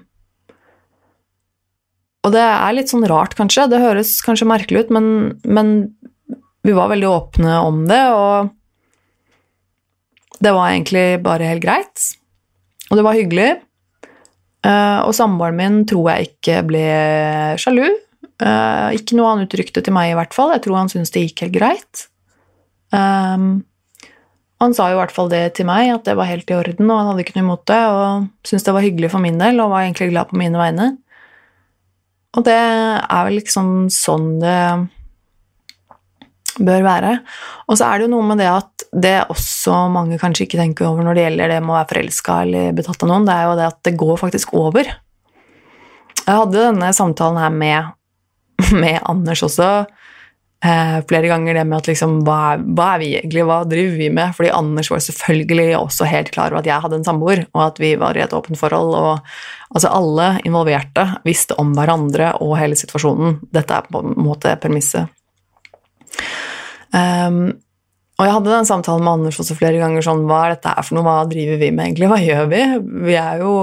[2.25, 3.67] og det er litt sånn rart, kanskje.
[3.71, 5.05] Det høres kanskje merkelig ut, men,
[5.47, 5.73] men
[6.67, 8.49] vi var veldig åpne om det, og
[10.43, 12.09] det var egentlig bare helt greit.
[12.89, 13.49] Og det var hyggelig.
[14.65, 16.85] Uh, og samboeren min tror jeg ikke ble
[17.61, 17.87] sjalu.
[18.39, 20.53] Uh, ikke noe han uttrykte til meg, i hvert fall.
[20.55, 22.05] Jeg tror han syntes det gikk helt greit.
[22.91, 23.61] Um,
[24.59, 26.89] han sa jo i hvert fall det til meg, at det var helt i orden,
[26.91, 29.61] og han hadde ikke noe imot det, og syntes det var hyggelig for min del,
[29.63, 30.89] og var egentlig glad på mine vegne.
[32.35, 34.57] Og det er vel liksom sånn det
[36.65, 37.13] bør være.
[37.67, 40.87] Og så er det jo noe med det at det også mange kanskje ikke tenker
[40.89, 43.45] over når det gjelder det med å være forelska eller betatt av noen, det er
[43.45, 44.91] jo det at det går faktisk over.
[46.25, 47.95] Jeg hadde denne samtalen her med,
[48.83, 49.69] med Anders også
[50.65, 54.09] eh, flere ganger, det med at liksom hva, hva, er vi egentlig, hva driver vi
[54.13, 54.35] med?
[54.37, 57.81] Fordi Anders var selvfølgelig også helt klar over at jeg hadde en samboer, og at
[57.81, 58.95] vi var i et åpent forhold.
[58.95, 63.39] og Altså alle involverte visste om hverandre og hele situasjonen.
[63.53, 65.13] Dette er på en måte premisset.
[66.93, 67.60] Um,
[68.19, 70.84] og jeg hadde den samtalen med Anders også flere ganger sånn Hva er dette her
[70.84, 71.06] for noe?
[71.06, 72.10] Hva driver vi med egentlig?
[72.12, 72.63] Hva gjør vi?
[73.08, 73.54] Vi er jo,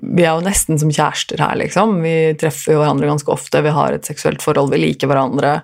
[0.00, 2.00] vi er jo nesten som kjærester her, liksom.
[2.02, 3.62] Vi treffer jo hverandre ganske ofte.
[3.62, 4.72] Vi har et seksuelt forhold.
[4.74, 5.60] Vi liker hverandre.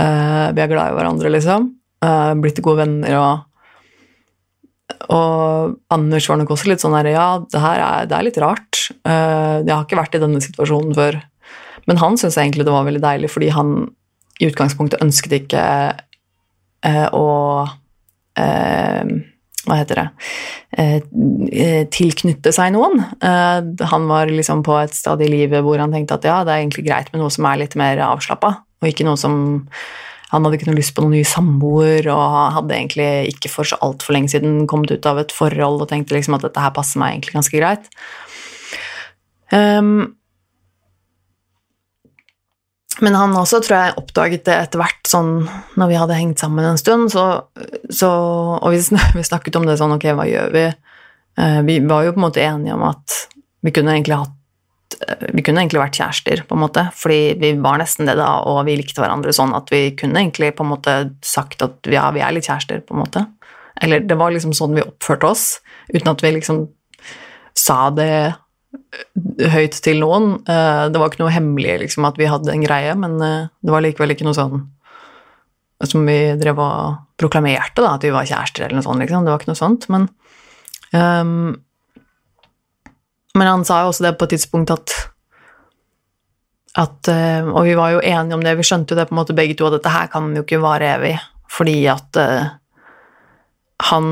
[0.00, 1.70] Uh, vi er glad i hverandre, liksom.
[2.02, 3.48] Uh, blitt gode venner og
[5.10, 8.38] og Anders var nok også litt sånn her Ja, det her er, det er litt
[8.42, 8.80] rart.
[9.06, 11.18] Uh, jeg har ikke vært i denne situasjonen før.
[11.88, 13.72] Men han syntes egentlig det var veldig deilig, fordi han
[14.42, 15.64] i utgangspunktet ønsket ikke
[16.86, 17.28] uh, å
[18.38, 19.12] uh,
[19.62, 20.06] Hva heter det
[21.92, 23.02] Tilknytte seg noen.
[23.22, 26.62] han var liksom på et stad i livet hvor han tenkte at ja, det er
[26.64, 28.50] egentlig greit med noe som er litt mer avslappa,
[28.82, 29.36] og ikke noe som
[30.32, 33.76] han hadde ikke noe lyst på noen ny samboer og hadde egentlig ikke for så
[33.84, 37.02] altfor lenge siden kommet ut av et forhold og tenkte liksom at dette her passer
[37.02, 37.90] meg egentlig ganske greit.
[39.52, 40.14] Um,
[43.02, 45.32] men han også tror jeg oppdaget det etter hvert, sånn
[45.80, 47.26] når vi hadde hengt sammen en stund, så,
[47.90, 48.10] så
[48.58, 48.82] Og vi,
[49.30, 50.68] snakket om det sånn, ok, hva gjør vi?
[51.40, 53.18] Uh, vi var jo på en måte enige om at
[53.64, 54.38] vi kunne egentlig hatt
[55.32, 58.60] vi kunne egentlig vært kjærester, på en måte, fordi vi var nesten det da, og
[58.68, 60.94] vi likte hverandre sånn at vi kunne egentlig på en måte
[61.26, 63.24] sagt at ja, vi er litt kjærester, på en måte.
[63.82, 65.46] Eller det var liksom sånn vi oppførte oss,
[65.90, 66.66] uten at vi liksom
[67.58, 68.12] sa det
[69.52, 70.36] høyt til noen.
[70.46, 73.74] Eh, det var ikke noe hemmelig liksom, at vi hadde en greie, men eh, det
[73.74, 74.64] var likevel ikke noe sånn
[75.82, 79.24] som vi drev og proklamerte, da, at vi var kjærester eller noe sånt, liksom.
[79.26, 80.04] Det var ikke noe sånt, men
[80.94, 81.56] um,
[83.38, 84.92] men han sa jo også det på et tidspunkt at,
[86.80, 89.20] at eh, Og vi var jo enige om det, vi skjønte jo det på en
[89.22, 91.14] måte begge to, at dette her kan jo ikke vare evig,
[91.52, 92.52] fordi at uh,
[93.88, 94.06] han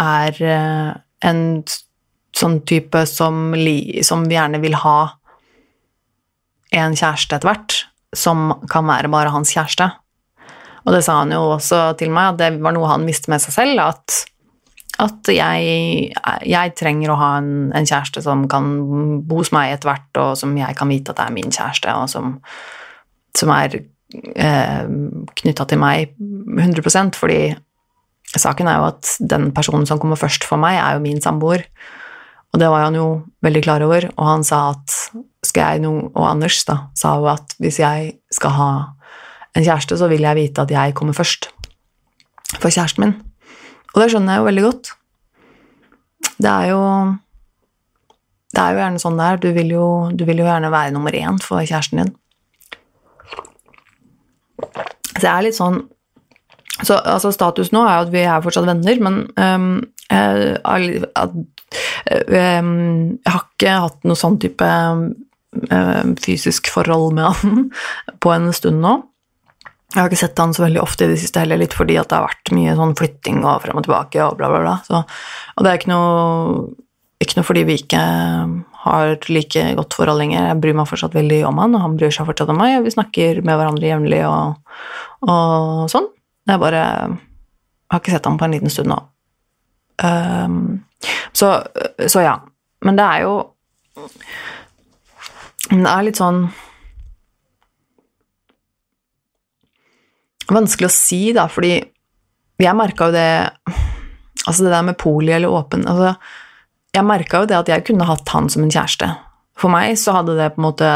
[0.00, 0.90] er uh,
[1.24, 1.42] en
[2.38, 3.52] sånn type som,
[4.06, 4.98] som gjerne vil ha
[6.78, 7.78] en kjæreste etter hvert,
[8.16, 9.88] som kan være bare hans kjæreste.
[10.86, 13.42] Og det sa han jo også til meg, at det var noe han visste med
[13.44, 14.24] seg selv, at
[14.98, 16.08] at jeg,
[16.42, 18.66] jeg, trenger å ha en, en, kjæreste som kan
[19.28, 22.10] bo hos meg etter hvert, og som jeg kan vite at er min kjæreste, og
[22.10, 22.32] som,
[23.38, 24.90] som er eh,
[25.42, 27.40] knytta til meg 100 fordi
[28.34, 31.62] saken er jo at den personen som kommer først for meg, er jo min samboer.
[32.54, 33.08] Og det var han jo
[33.44, 34.94] veldig klar over, og han sa at
[35.46, 38.70] skal jeg noe, Og Anders da, sa jo at hvis jeg skal ha
[39.54, 41.50] en kjæreste, så vil jeg vite at jeg kommer først.
[42.58, 43.12] for kjæresten min.
[43.94, 44.90] Og det skjønner jeg jo veldig godt.
[46.38, 46.82] Det er jo
[48.54, 49.36] Det er jo gjerne sånn det er.
[49.36, 52.14] Du vil jo, du vil jo gjerne være nummer én for kjæresten din.
[55.18, 55.82] Så jeg er litt sånn
[56.86, 59.70] så altså, status nå er jo at vi er fortsatt venner, men um,
[60.08, 61.46] jeg, jeg, jeg,
[62.08, 67.68] jeg har ikke hatt noe sånn type um, fysisk forhold med han
[68.22, 68.98] på en stund nå.
[69.94, 72.10] Jeg har ikke sett han så veldig ofte i det siste heller, litt fordi at
[72.10, 74.74] det har vært mye sånn flytting og frem og tilbake og bla, bla, bla.
[74.84, 75.00] Så,
[75.56, 76.58] og det er ikke noe,
[77.24, 78.02] ikke noe fordi vi ikke
[78.84, 80.50] har like godt forhold lenger.
[80.50, 82.76] Jeg bryr meg fortsatt veldig om han, og han bryr seg fortsatt om meg.
[82.84, 84.60] Vi snakker med hverandre jevnlig og,
[85.24, 86.12] og sånn.
[86.48, 86.82] Jeg bare
[87.88, 88.98] har ikke sett ham på en liten stund nå.
[89.98, 90.84] Um,
[91.32, 91.58] så,
[92.06, 92.38] så, ja.
[92.86, 93.32] Men det er jo
[95.66, 96.44] Det er litt sånn
[100.48, 101.72] Vanskelig å si, da, fordi
[102.62, 103.32] jeg merka jo det
[104.46, 106.14] Altså det der med poli eller åpen altså,
[106.94, 109.10] Jeg merka jo det at jeg kunne hatt han som en kjæreste.
[109.58, 110.92] For meg så hadde det på en måte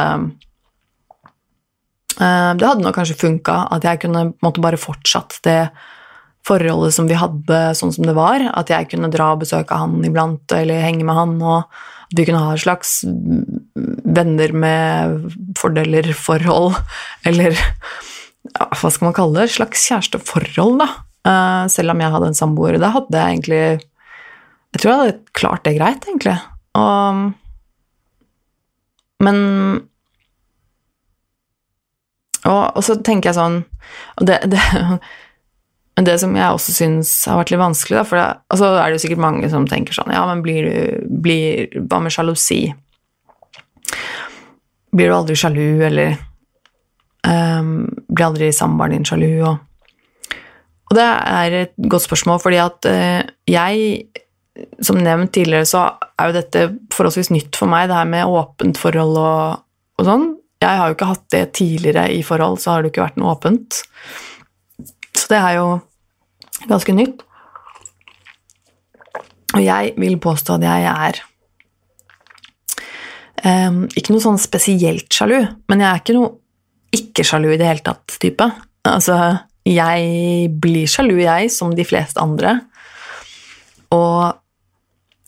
[2.18, 5.70] det hadde nok kanskje funka at jeg kunne måte bare fortsatt det
[6.46, 8.42] forholdet som vi hadde sånn som det var.
[8.58, 11.60] At jeg kunne dra og besøke han iblant eller henge med han, og
[12.12, 13.00] at vi kunne ha et slags
[14.18, 16.76] venner med fordeler-forhold,
[17.28, 19.48] eller ja, hva skal man kalle det?
[19.48, 20.90] Et slags kjæresteforhold, da.
[21.22, 22.80] Eh, selv om jeg hadde en samboer.
[22.82, 23.62] Da hadde jeg egentlig
[24.72, 26.34] Jeg tror jeg hadde klart det greit, egentlig.
[26.80, 27.32] Og,
[29.20, 29.38] men
[32.48, 33.58] og, og, så tenker jeg sånn
[34.18, 34.60] Og det, det,
[36.06, 38.98] det som jeg også syns har vært litt vanskelig, da, for det, altså, er det
[38.98, 42.64] jo sikkert mange som tenker sånn Ja, men blir du blir, Hva med sjalusi?
[44.92, 46.16] Blir du aldri sjalu, eller
[47.28, 49.30] um, Blir aldri samboeren din sjalu?
[49.46, 50.34] Og,
[50.90, 54.04] og, det er et godt spørsmål, fordi at uh, jeg
[54.84, 55.86] Som nevnt tidligere, så
[56.20, 59.62] er jo dette forholdsvis nytt for meg, det her med åpent forhold og,
[59.96, 60.26] og sånn.
[60.62, 63.20] Jeg har jo ikke hatt det tidligere i forhold, så har det jo ikke vært
[63.20, 63.82] noe åpent.
[65.18, 65.68] Så det er jo
[66.70, 67.24] ganske nytt.
[69.52, 71.18] Og jeg vil påstå at jeg er
[73.44, 76.30] um, ikke noe sånn spesielt sjalu, men jeg er ikke noe
[76.92, 78.46] ikke-sjalu i det hele tatt-type.
[78.88, 79.16] Altså,
[79.68, 82.58] jeg blir sjalu, jeg, som de fleste andre.
[83.94, 84.41] Og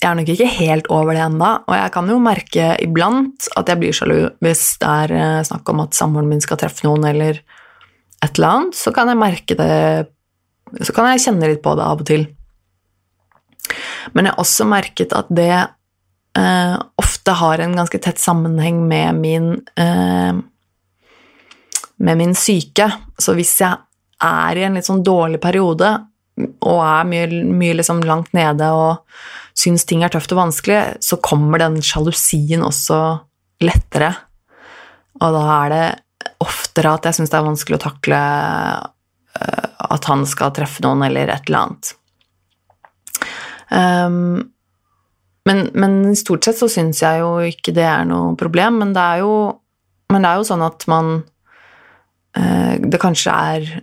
[0.05, 3.71] jeg er nok ikke helt over det ennå, og jeg kan jo merke iblant at
[3.71, 7.07] jeg blir sjalu hvis det er eh, snakk om at samboeren min skal treffe noen,
[7.09, 7.40] eller
[8.25, 9.73] et eller annet, så kan jeg merke det
[10.85, 12.25] Så kan jeg kjenne litt på det av og til.
[14.12, 19.21] Men jeg har også merket at det eh, ofte har en ganske tett sammenheng med
[19.21, 20.40] min eh,
[21.97, 22.88] med min syke.
[23.19, 23.77] Så hvis jeg
[24.25, 25.93] er i en litt sånn dårlig periode
[26.35, 29.05] og er mye, mye liksom langt nede og
[29.55, 33.01] syns ting er tøft og vanskelig, så kommer den sjalusien også
[33.62, 34.11] lettere.
[35.23, 35.85] Og da er det
[36.42, 41.05] oftere at jeg syns det er vanskelig å takle uh, at han skal treffe noen,
[41.07, 41.94] eller et eller annet.
[43.70, 44.51] Um,
[45.47, 49.07] men, men, stort sett så syns jeg jo ikke det er noe problem, men det
[49.14, 49.35] er jo,
[50.11, 51.16] det er jo sånn at man
[52.38, 53.75] uh, Det kanskje er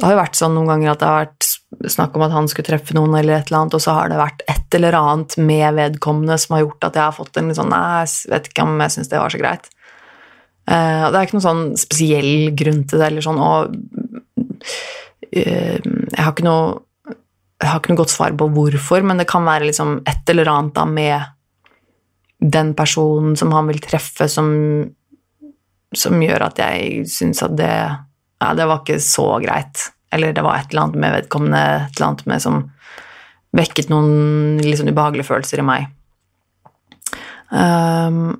[0.00, 2.46] Det har jo vært sånn noen ganger at det har vært snakk om at han
[2.48, 5.36] skulle treffe noen, eller et eller annet, og så har det vært et eller annet
[5.44, 8.48] med vedkommende som har gjort at jeg har fått en litt sånn Nei, jeg vet
[8.48, 9.68] ikke om jeg syns det var så greit.
[10.70, 13.76] Uh, det er ikke noen sånn spesiell grunn til det, eller sånn og
[15.36, 16.80] uh, Jeg har noe
[17.60, 20.48] jeg har ikke noe godt svar på hvorfor, men det kan være liksom et eller
[20.48, 21.28] annet da med
[22.40, 24.48] den personen som han vil treffe, som,
[25.92, 27.74] som gjør at jeg syns at det
[28.40, 29.90] Ja, det var ikke så greit.
[30.10, 32.60] Eller det var et eller annet med vedkommende, et eller annet med som
[33.56, 35.88] vekket noen litt sånn ubehagelige følelser i meg.
[37.50, 38.38] Um,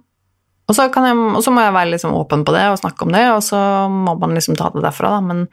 [0.71, 3.15] og, så jeg, og, så må jeg være liksom åpen på det og snakke om
[3.15, 5.21] det, og så må man liksom ta det derfra, da.
[5.27, 5.45] Men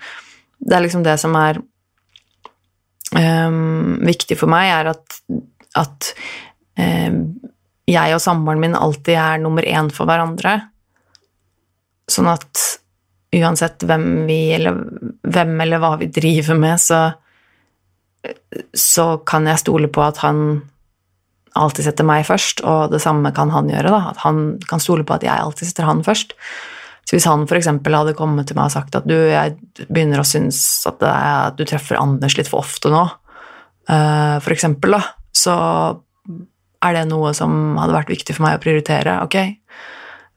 [0.62, 1.62] det er liksom det som er
[3.18, 5.20] um, viktig for meg, er at,
[5.78, 6.12] at
[6.78, 7.22] um,
[7.88, 10.60] jeg og samboeren min alltid er nummer én for hverandre.
[12.12, 12.66] Sånn at
[13.40, 14.78] uansett hvem vi eller,
[15.28, 17.02] hvem eller hva vi driver med, så,
[18.74, 20.42] så kan jeg stole på at han
[21.58, 23.92] alltid setter meg først, og det samme kan han gjøre.
[23.94, 26.36] da, At han kan stole på at jeg alltid setter han først.
[27.08, 27.70] Så hvis han f.eks.
[27.72, 29.56] hadde kommet til meg og sagt at du, jeg
[29.88, 30.60] begynner å synes
[30.90, 33.06] at, er, at du treffer Anders litt for ofte nå,
[33.88, 35.56] uh, for eksempel, da, så
[36.84, 39.22] er det noe som hadde vært viktig for meg å prioritere.
[39.24, 39.40] Ok,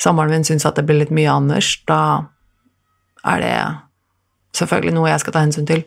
[0.01, 2.31] samboeren min syns at det blir litt mye Anders, da
[3.27, 3.55] er det
[4.57, 5.85] selvfølgelig noe jeg skal ta hensyn til.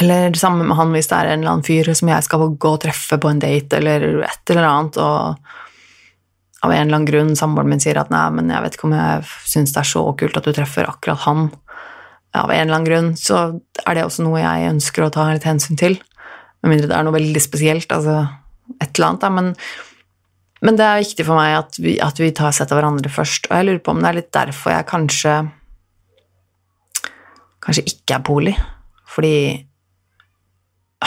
[0.00, 2.46] Eller det samme med han hvis det er en eller annen fyr som jeg skal
[2.54, 5.36] gå og treffe på en date, eller et eller annet, og
[6.60, 8.96] av en eller annen grunn samboeren min sier at nei, men jeg vet ikke om
[8.96, 11.48] jeg syns det er så kult at du treffer akkurat han.
[12.36, 13.42] Av en eller annen grunn så
[13.82, 15.98] er det også noe jeg ønsker å ta litt hensyn til.
[16.60, 18.22] Med mindre det er noe veldig spesielt, altså
[18.78, 19.32] et eller annet, da.
[19.34, 19.54] Men,
[20.60, 23.48] men det er viktig for meg at vi, at vi tar sett av hverandre først.
[23.48, 25.34] Og jeg lurer på om det er litt derfor jeg kanskje
[27.64, 28.54] kanskje ikke er poli.
[29.10, 29.34] Fordi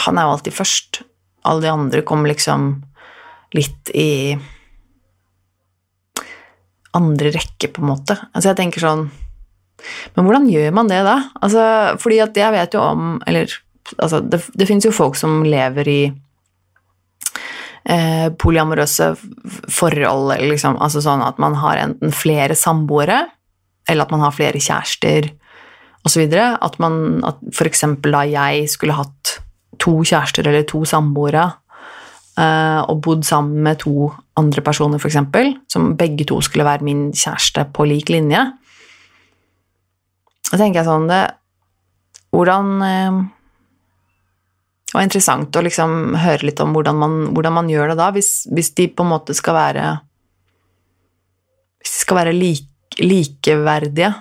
[0.04, 1.02] han er jo alltid først.
[1.46, 2.82] Alle de andre kommer liksom
[3.54, 4.34] litt i
[6.94, 8.16] andre rekke, på en måte.
[8.32, 9.08] Altså, jeg tenker sånn
[10.14, 11.16] Men hvordan gjør man det, da?
[11.42, 11.64] Altså,
[12.00, 13.50] fordi at jeg vet jo om Eller
[13.98, 15.98] altså, det, det fins jo folk som lever i
[17.88, 19.12] eh, polyamorøse
[19.70, 20.78] forhold, liksom.
[20.82, 23.24] Altså sånn at man har enten flere samboere,
[23.88, 25.30] eller at man har flere kjærester,
[26.04, 26.24] osv.
[26.36, 29.38] At man At for eksempel da jeg skulle hatt
[29.80, 31.44] to kjærester eller to samboere
[32.38, 35.16] eh, og bodd sammen med to andre personer, f.eks.,
[35.68, 38.44] som begge to skulle være min kjæreste på lik linje.
[40.50, 41.24] Da tenker jeg sånn det,
[42.34, 43.18] Hvordan eh,
[44.94, 48.12] Det var interessant å liksom høre litt om hvordan man, hvordan man gjør det da,
[48.14, 49.86] hvis, hvis, de på en måte skal være
[51.82, 54.12] Hvis de skal være like, likeverdige.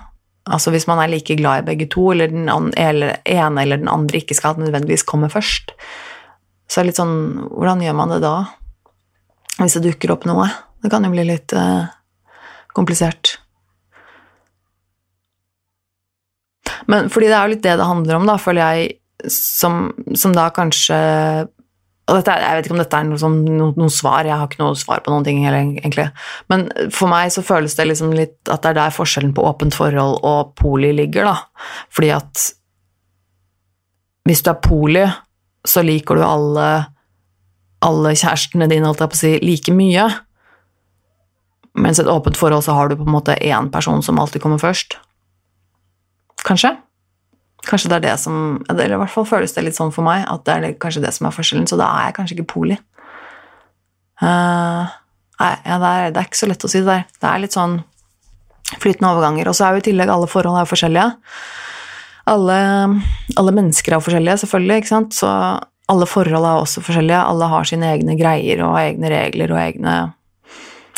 [0.50, 4.18] Altså hvis man er like glad i begge to, eller den ene eller den andre
[4.18, 5.76] ikke skal nødvendigvis komme først.
[6.66, 7.16] Så det litt sånn
[7.54, 8.36] Hvordan gjør man det da?
[9.62, 10.48] hvis det dukker opp noe.
[10.82, 11.86] Det kan jo bli litt eh,
[12.76, 13.38] komplisert.
[16.90, 18.98] Men fordi det er jo litt det det handler om, da, føler jeg,
[19.32, 20.98] som, som da kanskje
[22.04, 24.50] og dette, Jeg vet ikke om dette er noe, som, no, noen svar, jeg har
[24.50, 26.10] ikke noe svar på noen ting egentlig.
[26.52, 29.78] Men for meg så føles det liksom litt at det er der forskjellen på åpent
[29.78, 31.70] forhold og poli ligger, da.
[31.96, 32.44] Fordi at
[34.28, 35.06] hvis du er poli,
[35.64, 36.68] så liker du alle
[37.84, 40.08] alle kjærestene dine holdt jeg på å si, like mye.
[41.84, 44.62] Mens et åpent forhold så har du på en måte én person som alltid kommer
[44.62, 44.98] først.
[46.44, 46.76] Kanskje?
[47.64, 48.36] Kanskje det er det som
[48.68, 51.14] Eller i hvert fall føles det litt sånn for meg, at det er kanskje det
[51.16, 52.78] som er forskjellen, så da er jeg kanskje ikke poli.
[54.22, 54.88] Uh,
[55.40, 57.06] nei, ja, det, er, det, er, ikke så lett å si det der.
[57.20, 57.78] Det er litt sånn
[58.80, 59.50] flytende overganger.
[59.50, 61.10] Og så er jo i tillegg alle forhold er forskjellige.
[62.32, 62.58] Alle,
[63.36, 65.16] alle mennesker er forskjellige, selvfølgelig, ikke sant.
[65.18, 65.30] Så
[65.92, 67.24] alle forhold er også forskjellige.
[67.32, 69.96] Alle har sine egne greier og egne regler og egne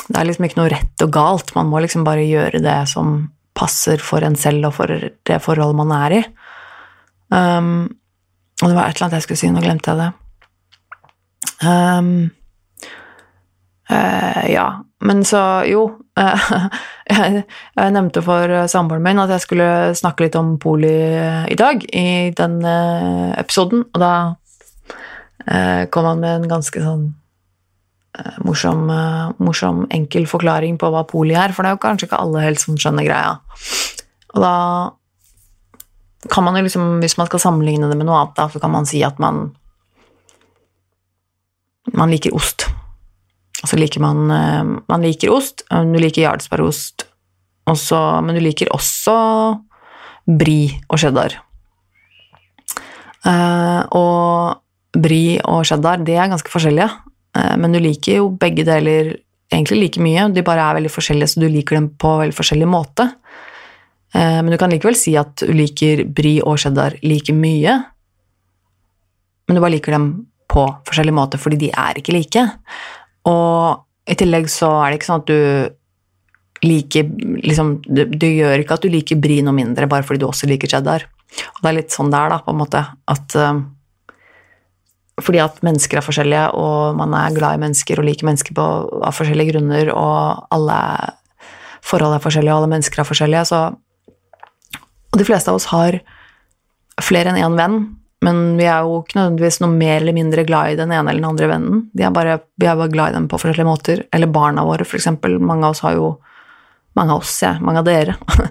[0.06, 1.56] Det er liksom ikke noe rett og galt.
[1.58, 5.80] Man må liksom bare gjøre det som passer for en selv og for det forholdet
[5.80, 6.24] man er i.
[7.36, 7.98] Um,
[8.62, 10.12] og det var et eller annet jeg skulle si, nå glemte jeg det.
[11.66, 12.10] Um,
[13.92, 14.70] uh, ja,
[15.06, 15.84] men så jo
[17.12, 17.44] jeg,
[17.76, 19.68] nevnte for samboeren min at jeg skulle
[20.00, 20.96] snakke litt om poli
[21.52, 24.16] i dag, i den uh, episoden, og da
[25.46, 27.06] Eh, kom han med en ganske sånn
[28.18, 32.10] eh, morsom, eh, morsom, enkel forklaring på hva poli er, for det er jo kanskje
[32.10, 33.36] ikke alle helt som skjønner greia.
[34.34, 34.56] Og da
[36.32, 38.74] kan man jo liksom, hvis man skal sammenligne det med noe annet, da, så kan
[38.74, 39.48] man si at man
[41.94, 42.66] man liker ost.
[43.62, 44.26] Og så liker man
[44.90, 47.06] Man liker ost, du liker jarlsbergost,
[47.70, 49.16] men du liker også
[50.26, 51.38] brie og cheddar.
[53.94, 54.66] og
[54.96, 56.90] brie og cheddar, det er ganske forskjellige.
[57.36, 59.16] Eh, men du liker jo begge deler
[59.54, 62.70] egentlig like mye, de bare er veldig forskjellige, så du liker dem på veldig forskjellig
[62.70, 63.10] måte.
[64.16, 67.76] Eh, men du kan likevel si at du liker brie og cheddar like mye,
[69.46, 70.08] men du bare liker dem
[70.50, 72.46] på forskjellige måter fordi de er ikke like.
[73.30, 77.10] Og i tillegg så er det ikke sånn at du liker
[77.44, 80.72] liksom, det, gjør ikke at du liker brie noe mindre bare fordi du også liker
[80.72, 81.06] cheddar.
[81.58, 83.60] Og det er litt sånn det er, da, på en måte, at uh,
[85.22, 88.66] fordi at mennesker er forskjellige, og man er glad i mennesker og liker mennesker på,
[89.04, 90.80] av forskjellige grunner, og alle
[91.86, 93.62] forhold er forskjellige, og alle mennesker er forskjellige, så
[95.16, 96.02] Og de fleste av oss har
[97.00, 97.78] flere enn én venn,
[98.26, 101.22] men vi er jo ikke nødvendigvis noe mer eller mindre glad i den ene eller
[101.22, 101.84] den andre vennen.
[101.96, 104.02] De er bare, vi er bare glad i dem på forskjellige måter.
[104.16, 105.38] Eller barna våre, eksempel.
[105.40, 106.16] Mange av oss har jo
[106.96, 107.58] Mange av oss, ja.
[107.60, 108.14] Mange av dere.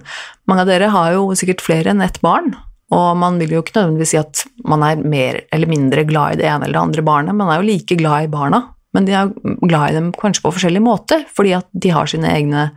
[0.45, 2.51] mange av dere har jo sikkert flere enn ett barn.
[2.93, 6.43] Og man vil jo ikke nødvendigvis si at man er mer eller mindre glad i
[6.43, 8.59] det ene eller det andre barnet, man er jo like glad i barna,
[8.93, 9.31] men de er
[9.65, 12.67] glad i dem kanskje på forskjellige måter, fordi at de har sine egne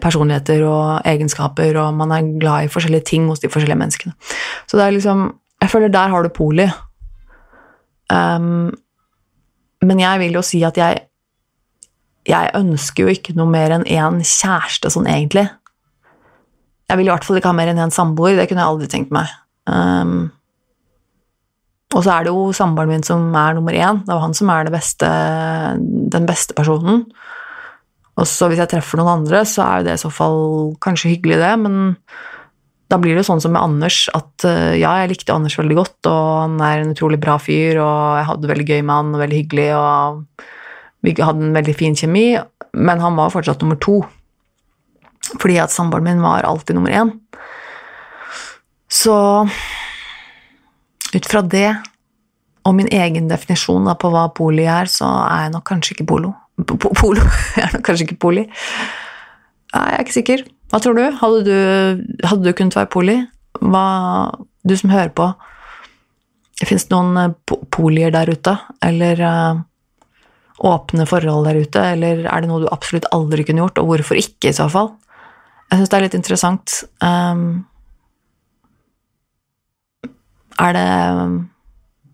[0.00, 4.14] personligheter og egenskaper, og man er glad i forskjellige ting hos de forskjellige menneskene.
[4.66, 6.66] Så det er liksom Jeg føler der har du poli.
[8.12, 8.70] Um,
[9.82, 11.00] men jeg vil jo si at jeg
[12.28, 15.48] Jeg ønsker jo ikke noe mer enn én kjæreste sånn egentlig.
[16.88, 18.36] Jeg vil i hvert fall ikke ha mer enn én samboer.
[18.36, 19.30] Det kunne jeg aldri tenkt meg.
[19.66, 20.32] Um,
[21.94, 24.02] Og så er det jo samboeren min som er nummer én.
[24.02, 25.08] Det er jo han som er beste,
[26.12, 27.06] den beste personen.
[28.16, 30.40] Og så hvis jeg treffer noen andre, så er jo det i så fall
[30.84, 31.76] kanskje hyggelig, det, men
[32.88, 35.98] da blir det sånn som med Anders, at uh, ja, jeg likte Anders veldig godt,
[36.08, 39.10] og han er en utrolig bra fyr, og jeg hadde det veldig gøy med han,
[39.12, 40.46] og veldig hyggelig, og
[41.06, 42.28] vi hadde en veldig fin kjemi,
[42.76, 43.98] men han var fortsatt nummer to.
[45.42, 47.12] Fordi at samboeren min var alltid nummer én.
[48.86, 49.16] Så
[51.16, 51.68] ut fra det,
[52.66, 56.32] og min egen definisjon på hva poli er, så er jeg nok kanskje ikke polo.
[56.64, 57.24] Polo?
[57.84, 58.46] Kanskje ikke poli.
[59.76, 60.44] Nei, jeg er ikke sikker.
[60.72, 61.04] Hva tror du?
[61.20, 61.56] Hadde du,
[62.26, 63.16] hadde du kunnet være poli?
[63.60, 63.86] Hva,
[64.66, 65.28] du som hører på,
[66.64, 68.56] fins det noen eh, polier der ute?
[68.84, 69.60] Eller uh,
[70.66, 71.84] åpne forhold der ute?
[71.94, 74.94] Eller er det noe du absolutt aldri kunne gjort, og hvorfor ikke, i så fall?
[75.70, 76.78] Jeg syns det er litt interessant.
[77.04, 77.46] Um,
[80.62, 80.88] er det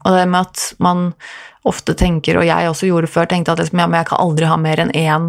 [0.03, 1.11] Og det med at man
[1.68, 4.57] ofte tenker, og jeg også gjorde før, tenkte at liksom, ja, jeg kan aldri ha
[4.59, 5.28] mer enn én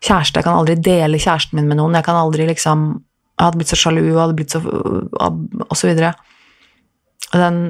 [0.00, 0.40] kjæreste.
[0.40, 1.94] Jeg kan aldri dele kjæresten min med noen.
[1.98, 2.90] Jeg kan aldri liksom
[3.40, 6.14] Jeg hadde blitt så sjalu og hadde blitt så Og så videre.
[7.30, 7.60] Og den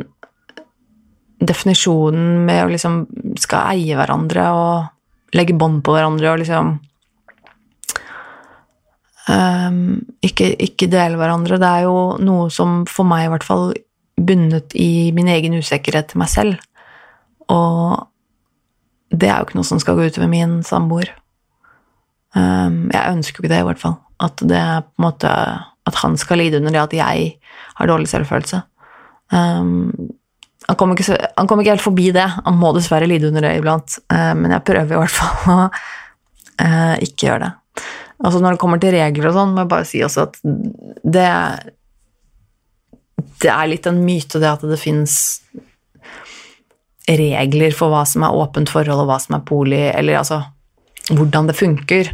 [1.40, 3.02] definisjonen med å liksom
[3.40, 6.72] skal eie hverandre og legge bånd på hverandre og liksom
[9.30, 9.78] um,
[10.26, 13.70] ikke, ikke, dele hverandre, det er jo noe som for meg i hvert fall
[14.26, 16.60] bundet i min egen usikkerhet til meg selv.
[17.50, 18.06] Og
[19.10, 21.10] det er jo ikke noe som skal gå utover min samboer.
[22.36, 23.96] Um, jeg ønsker jo ikke det, i hvert fall.
[24.22, 25.30] At det er på en måte
[25.88, 27.30] At han skal lide under det at jeg
[27.74, 28.60] har dårlig selvfølelse.
[29.32, 30.12] Um,
[30.68, 32.26] han kommer, ikke, han kommer ikke helt forbi det.
[32.44, 33.96] Han må dessverre lide under det iblant.
[34.12, 37.50] Uh, men jeg prøver i hvert fall å uh, ikke gjøre det.
[38.20, 41.28] Altså Når det kommer til regler og sånn, må jeg bare si også at det
[43.40, 45.18] Det er litt en myte, det at det fins
[47.10, 50.42] regler for hva som er åpent forhold, og hva som er poli, eller altså
[51.10, 52.12] hvordan det funker.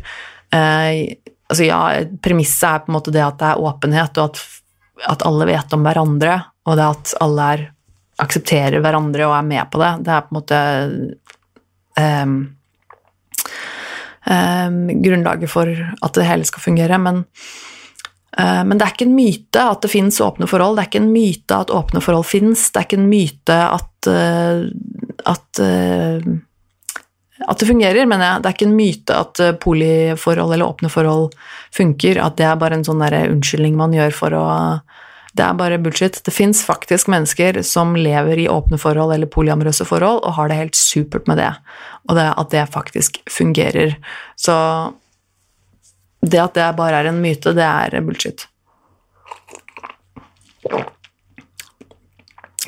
[0.54, 1.16] Eh,
[1.50, 1.80] altså ja,
[2.22, 4.42] Premisset er på en måte det at det er åpenhet, og at,
[5.12, 7.64] at alle vet om hverandre, og det at alle er,
[8.24, 9.92] aksepterer hverandre og er med på det.
[10.06, 10.60] Det er på en måte
[12.00, 12.36] um,
[14.32, 17.00] um, grunnlaget for at det hele skal fungere.
[17.02, 17.26] Men,
[18.36, 20.76] men det er ikke en myte at det fins åpne forhold.
[20.76, 22.66] Det er ikke en myte at åpne forhold fins.
[22.68, 24.66] Det er ikke en myte at, uh,
[25.32, 26.34] at uh,
[27.44, 28.40] at det fungerer, men jeg.
[28.42, 31.34] Det er ikke en myte at eh, poliforhold eller åpne forhold
[31.74, 32.20] funker.
[32.22, 34.46] At det er bare en sånn unnskyldning man gjør for å
[35.36, 36.16] Det er bare bullshit.
[36.24, 40.56] Det fins faktisk mennesker som lever i åpne forhold eller polyamorøse forhold og har det
[40.56, 41.50] helt supert med det,
[42.08, 43.98] og det, at det faktisk fungerer.
[44.40, 44.56] Så
[46.26, 48.46] det at det bare er en myte, det er bullshit.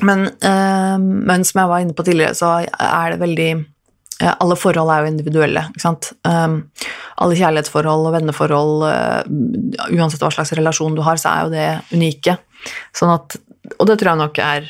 [0.05, 3.51] Men, øh, men som jeg var inne på tidligere, så er det veldig
[4.19, 5.61] alle forhold er jo individuelle.
[5.71, 6.11] ikke sant?
[6.27, 6.57] Um,
[7.23, 11.69] alle kjærlighetsforhold og venneforhold, uh, uansett hva slags relasjon du har, så er jo det
[11.95, 12.35] unike.
[12.95, 13.37] Sånn at,
[13.77, 14.67] og det tror jeg nok er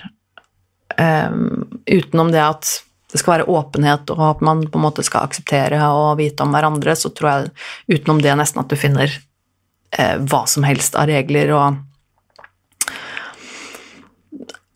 [0.99, 2.75] um, Utenom det at
[3.11, 6.53] det skal være åpenhet, og at man på en måte skal akseptere og vite om
[6.53, 9.09] hverandre, så tror jeg utenom det nesten at du finner
[9.97, 11.85] eh, hva som helst av regler og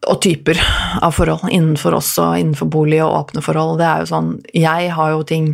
[0.03, 0.57] og typer
[0.99, 3.77] av forhold innenfor oss og innenfor bolig og åpne forhold.
[3.79, 5.45] Det er jo sånn Jeg har jo ting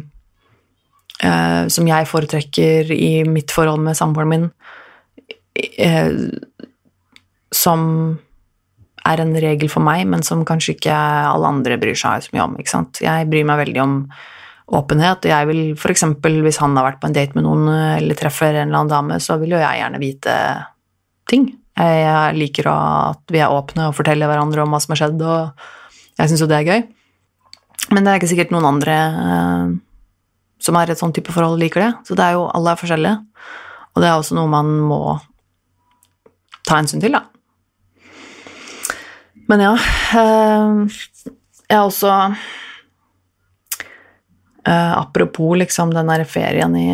[1.21, 4.47] eh, som jeg foretrekker i mitt forhold med samboeren min,
[5.77, 6.09] eh,
[7.53, 7.83] som
[9.07, 12.45] er en regel for meg, men som kanskje ikke alle andre bryr seg så mye
[12.45, 12.57] om.
[12.59, 13.01] ikke sant?
[13.03, 13.95] Jeg bryr meg veldig om
[14.79, 16.03] åpenhet, og jeg vil f.eks.
[16.21, 19.17] hvis han har vært på en date med noen eller treffer en eller annen dame,
[19.23, 20.35] så vil jo jeg gjerne vite
[21.29, 21.49] ting.
[21.79, 26.19] Jeg liker at vi er åpne og forteller hverandre om hva som har skjedd, og
[26.19, 26.81] jeg syns jo det er gøy.
[27.95, 29.71] Men det er ikke sikkert noen andre eh,
[30.61, 31.91] som er et sånn type forhold, liker det.
[32.05, 33.15] Så det er jo, alle er forskjellige.
[33.95, 35.01] Og det er også noe man må
[36.67, 37.23] ta hensyn til, da.
[39.49, 40.97] Men ja eh,
[41.69, 42.13] Jeg er også
[44.65, 46.89] eh, Apropos liksom den der ferien i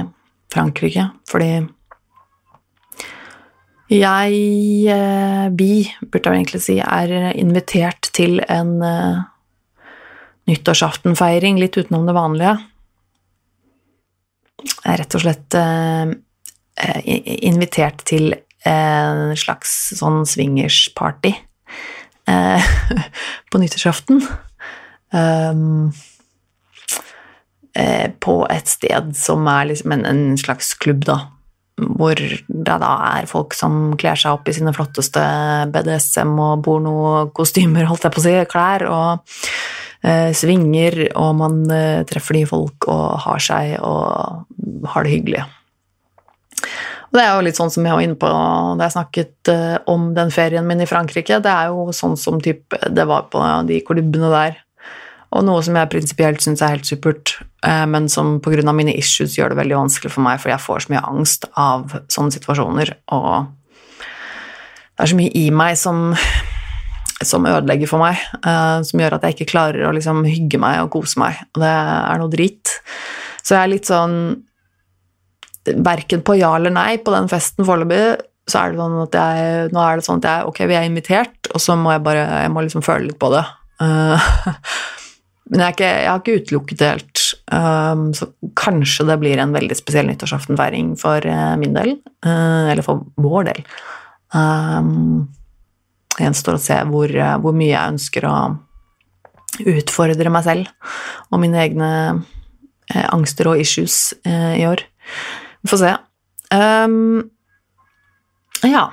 [0.56, 1.66] Frankrike, fordi
[3.92, 4.38] jeg,
[4.90, 8.72] eh, vi, burde jeg egentlig si, er invitert til en
[10.48, 12.56] nyttårsaftenfeiring litt utenom det vanlige.
[14.64, 15.60] Jeg er rett og slett
[17.52, 18.32] invitert til
[18.66, 21.36] en slags sånn swingersparty
[22.30, 22.74] uh,
[23.52, 24.24] på nyttårsaften.
[25.16, 25.94] Um,
[28.24, 31.18] på et sted som er liksom en, en slags klubb, da
[31.76, 35.22] hvor det da er folk som kler seg opp i sine flotteste
[35.74, 39.36] BDSM- og pornokostymer, holdt jeg på å si, klær, og
[40.08, 45.44] eh, svinger, og man eh, treffer nye folk og har seg og har det hyggelig.
[47.16, 49.76] Og det er jo litt sånn som jeg var inne på da jeg snakket eh,
[49.88, 51.38] om den ferien min i Frankrike.
[51.40, 53.40] Det er jo sånn som typ, det var på
[53.70, 54.58] de klubbene der.
[55.32, 58.74] Og noe som jeg prinsipielt syns er helt supert, eh, men som pga.
[58.76, 61.96] mine issues gjør det veldig vanskelig for meg, fordi jeg får så mye angst av
[62.12, 63.48] sånne situasjoner, og
[64.96, 66.10] det er så mye i meg som,
[67.32, 70.82] som ødelegger for meg, eh, som gjør at jeg ikke klarer å liksom hygge meg
[70.84, 72.76] og kose meg, og det er noe drit.
[73.40, 74.20] Så jeg er litt sånn
[75.66, 79.70] Verken på ja eller nei på den festen foreløpig, så er det sånn at jeg
[79.74, 82.26] Nå er det sånn at jeg Ok, vi er invitert, og så må jeg bare
[82.44, 83.42] Jeg må liksom føle litt på det.
[83.82, 84.30] Uh,
[85.52, 87.24] Men jeg, ikke, jeg, har ikke utelukket det helt.
[87.54, 88.26] Um, så
[88.58, 91.92] kanskje det blir en veldig spesiell nyttårsaftenfeiring for uh, min del.
[92.26, 93.60] Uh, eller for vår del.
[94.34, 95.28] Um,
[96.16, 97.14] det gjenstår å se hvor,
[97.44, 98.36] hvor, mye jeg ønsker å
[99.76, 100.72] utfordre meg selv
[101.30, 104.82] og mine egne uh, angster og issues uh, i år.
[105.66, 105.94] Vi får se.
[106.54, 107.26] Um,
[108.66, 108.88] ja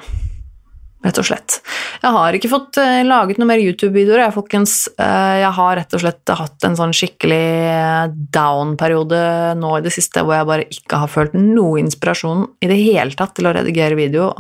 [1.02, 1.58] rett og slett.
[2.02, 4.76] Jeg har ikke fått uh, laget noe mer YouTube-videoer, jeg, folkens.
[5.00, 7.42] Uh, jeg har rett og slett hatt en sånn skikkelig
[7.72, 9.22] eh, down-periode
[9.58, 13.18] nå i det siste hvor jeg bare ikke har følt noe inspirasjon i det hele
[13.18, 14.30] tatt til å redigere video.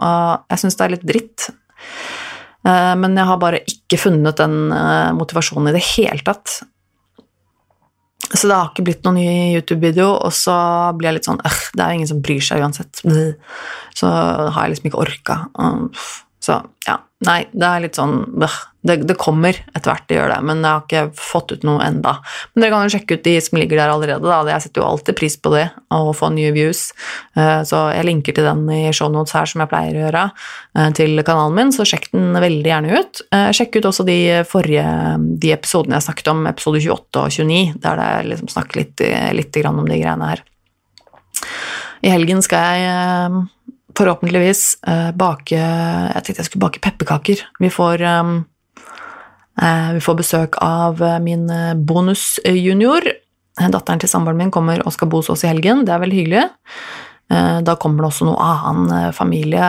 [0.50, 1.48] Jeg syns det er litt dritt.
[2.62, 4.70] men jeg har bare ikke funnet den
[5.18, 6.60] motivasjonen i det hele tatt.
[8.30, 10.54] Så det har ikke blitt noen ny YouTube-video, og så
[10.96, 13.02] blir jeg litt sånn Det er jo ingen som bryr seg uansett.
[13.98, 15.38] Så har jeg liksom ikke orka.
[16.42, 16.96] Så ja,
[17.26, 18.22] nei, det er litt sånn
[18.82, 21.84] det, det, kommer etter hvert, det gjør det, men jeg har ikke fått ut noe
[21.86, 22.16] enda.
[22.52, 24.40] Men dere kan jo sjekke ut de som ligger der allerede, da.
[24.50, 26.88] Jeg setter jo alltid pris på det, å få nye views.
[27.38, 30.24] Eh, så jeg linker til den i shownotes her, som jeg pleier å gjøre,
[30.74, 33.22] eh, til kanalen min, så sjekk den veldig gjerne ut.
[33.30, 34.18] Eh, sjekk ut også de
[34.50, 34.88] forrige
[35.38, 39.06] de episodene jeg snakket om, episode 28 og 29, der jeg liksom snakker litt,
[39.38, 40.42] litt om de greiene her.
[42.02, 43.42] I helgen skal jeg
[43.98, 47.42] forhåpentligvis uh, bake Jeg tenkte jeg skulle bake pepperkaker.
[47.60, 48.34] Vi får, um,
[49.60, 51.46] uh, vi får besøk av uh, min
[51.86, 53.08] bonusjunior.
[53.60, 55.84] Datteren til samboeren min kommer og skal bo hos oss i helgen.
[55.84, 56.44] Det er veldig hyggelig.
[57.32, 59.68] Da kommer det også noe annen familie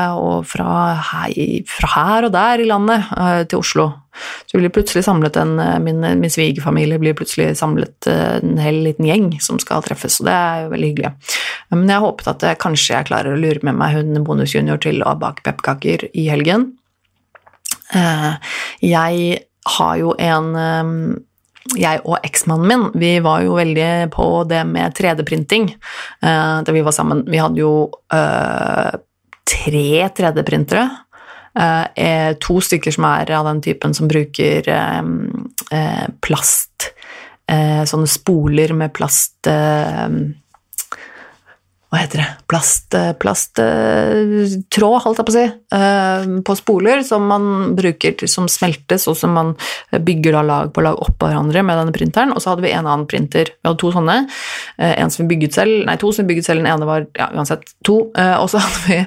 [0.50, 0.72] fra
[1.12, 1.36] her,
[1.70, 3.06] fra her, og der i landet
[3.48, 3.86] til Oslo.
[4.50, 5.56] Så blir plutselig samlet en,
[5.86, 10.36] min, min svigerfamilie blir plutselig samlet en hel liten gjeng som skal treffes, og det
[10.36, 11.14] er jo veldig hyggelig.
[11.74, 15.02] Men jeg håpet at jeg, kanskje jeg klarer å lure med meg hun bonusjunior til
[15.06, 16.74] å bake pepperkaker i helgen.
[17.94, 18.32] Eh,
[18.84, 19.44] jeg
[19.78, 20.94] har jo en eh,
[21.80, 26.84] jeg og eksmannen min vi var jo veldig på det med 3D-printing eh, da vi
[26.84, 27.24] var sammen.
[27.30, 27.74] Vi hadde jo
[29.54, 29.88] tre
[30.18, 30.90] 3D-printere.
[32.42, 34.66] to stykker som er av den typen som bruker
[36.26, 36.88] plast
[37.46, 39.50] Sånne spoler med plast
[41.94, 45.44] hva heter det, plasttråd, plast, holdt jeg på å si,
[45.78, 49.52] uh, på spoler som man bruker til, som smeltes, og som man
[49.94, 52.34] bygger da lag på lag oppå hverandre med denne printeren.
[52.34, 53.54] Og så hadde vi en annen printer.
[53.54, 54.18] Vi hadde to sånne.
[54.82, 57.06] Uh, en som vi bygget selv, nei, to som vi bygget selv, den ene var
[57.14, 58.00] ja, uansett to.
[58.10, 59.00] Og så hadde vi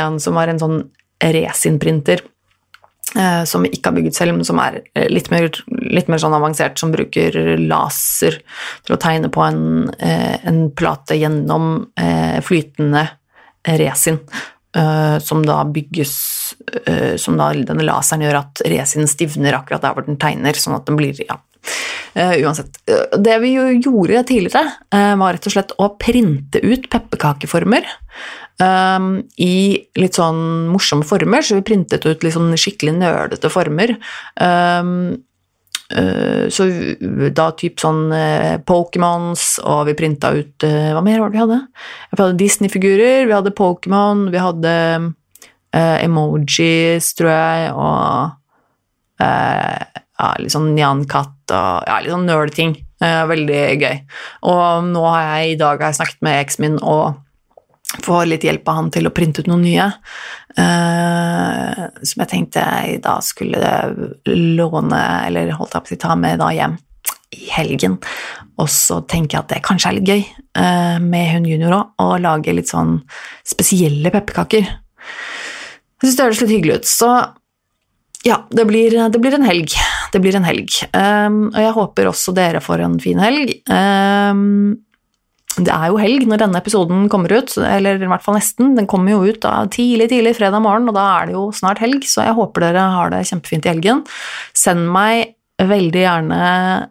[0.00, 0.80] en som var en sånn
[1.20, 2.24] resin-printer
[3.48, 5.48] som vi ikke har bygget selv, men som er eh, litt mer,
[5.88, 8.36] litt mer sånn avansert, som bruker laser
[8.84, 9.62] til å tegne på en,
[9.96, 11.88] eh, en plate gjennom
[12.44, 13.06] flytende
[13.78, 14.20] resin,
[15.24, 16.12] som da bygges
[17.18, 20.86] Som da denne laseren gjør at resin stivner akkurat der hvor den tegner, sånn at
[20.86, 21.38] den blir ja,
[22.14, 22.78] uansett.
[23.18, 27.88] Det vi jo gjorde tidligere, var rett og slett å printe ut pepperkakeformer
[28.62, 29.54] um, i
[29.98, 33.94] litt sånn morsomme former, så vi printet ut litt sånn skikkelig nølete former.
[34.40, 35.20] Um,
[35.94, 36.68] uh, så
[37.34, 41.44] da typ sånn uh, Pokémons, og vi printa ut uh, Hva mer var det vi
[41.44, 41.60] hadde?
[42.10, 44.74] Vi hadde Disney-figurer, vi hadde Pokémon, vi hadde
[45.78, 48.30] emojis, tror jeg, og
[49.20, 52.72] ja, litt sånn Nyan-katt og ja, litt sånn nerdeting.
[53.04, 53.98] veldig gøy.
[54.48, 57.20] Og nå har jeg i dag har jeg snakket med eksen min og
[58.04, 59.86] få litt hjelp av han til å printe ut noen nye.
[60.58, 63.72] Uh, som jeg tenkte jeg da skulle
[64.28, 66.76] låne, eller holdt jeg på å ta med da hjem
[67.36, 67.96] i helgen.
[68.58, 70.22] Og så tenker jeg at det kanskje er litt gøy
[70.60, 72.98] uh, med hun junior òg, å lage litt sånn
[73.46, 74.68] spesielle pepperkaker.
[75.98, 76.88] Jeg syns det høres litt hyggelig ut.
[76.90, 77.12] Så
[78.26, 79.72] ja, det blir, det blir, en helg.
[80.12, 80.74] Det blir en helg.
[80.92, 83.54] Um, og jeg håper også dere får en fin helg.
[83.70, 84.76] Um,
[85.66, 88.74] det er jo helg når denne episoden kommer ut, eller i hvert fall nesten.
[88.78, 91.82] Den kommer jo ut da tidlig, tidlig fredag morgen, og da er det jo snart
[91.82, 94.04] helg, så jeg håper dere har det kjempefint i helgen.
[94.56, 96.38] Send meg veldig gjerne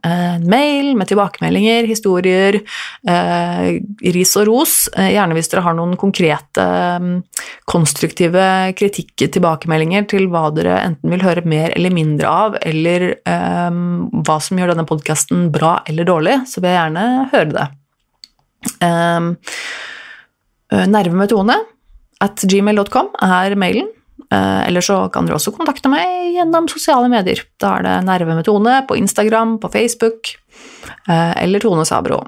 [0.04, 2.60] en mail med tilbakemeldinger, historier,
[3.08, 3.80] eh,
[4.12, 4.76] ris og ros.
[4.96, 6.68] Eh, gjerne hvis dere har noen konkrete,
[7.66, 13.72] konstruktive kritikk, tilbakemeldinger til hva dere enten vil høre mer eller mindre av, eller eh,
[13.72, 17.68] hva som gjør denne podkasten bra eller dårlig, så vil jeg gjerne høre det.
[18.82, 19.36] Um,
[20.68, 21.16] nerve
[22.24, 23.92] at gmail.com er mailen.
[24.34, 27.44] Uh, eller så kan dere også kontakte meg gjennom sosiale medier.
[27.62, 30.34] Da er det Nerve med Tone på Instagram, på Facebook,
[31.08, 32.24] uh, eller Tone Sabro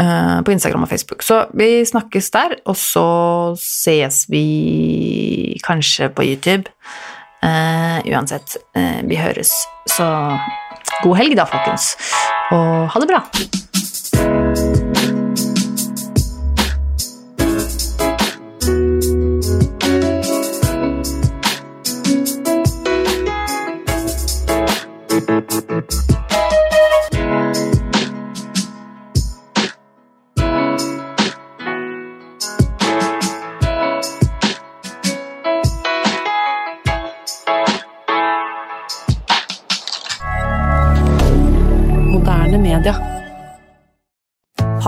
[0.00, 1.20] på Instagram og Facebook.
[1.20, 3.04] Så vi snakkes der, og så
[3.60, 6.72] ses vi kanskje på YouTube.
[7.44, 8.56] uansett,
[9.04, 9.52] vi høres.
[9.84, 10.08] Så
[11.02, 11.98] god helg da, folkens,
[12.48, 13.68] og ha det bra!
[25.30, 26.19] Thank you.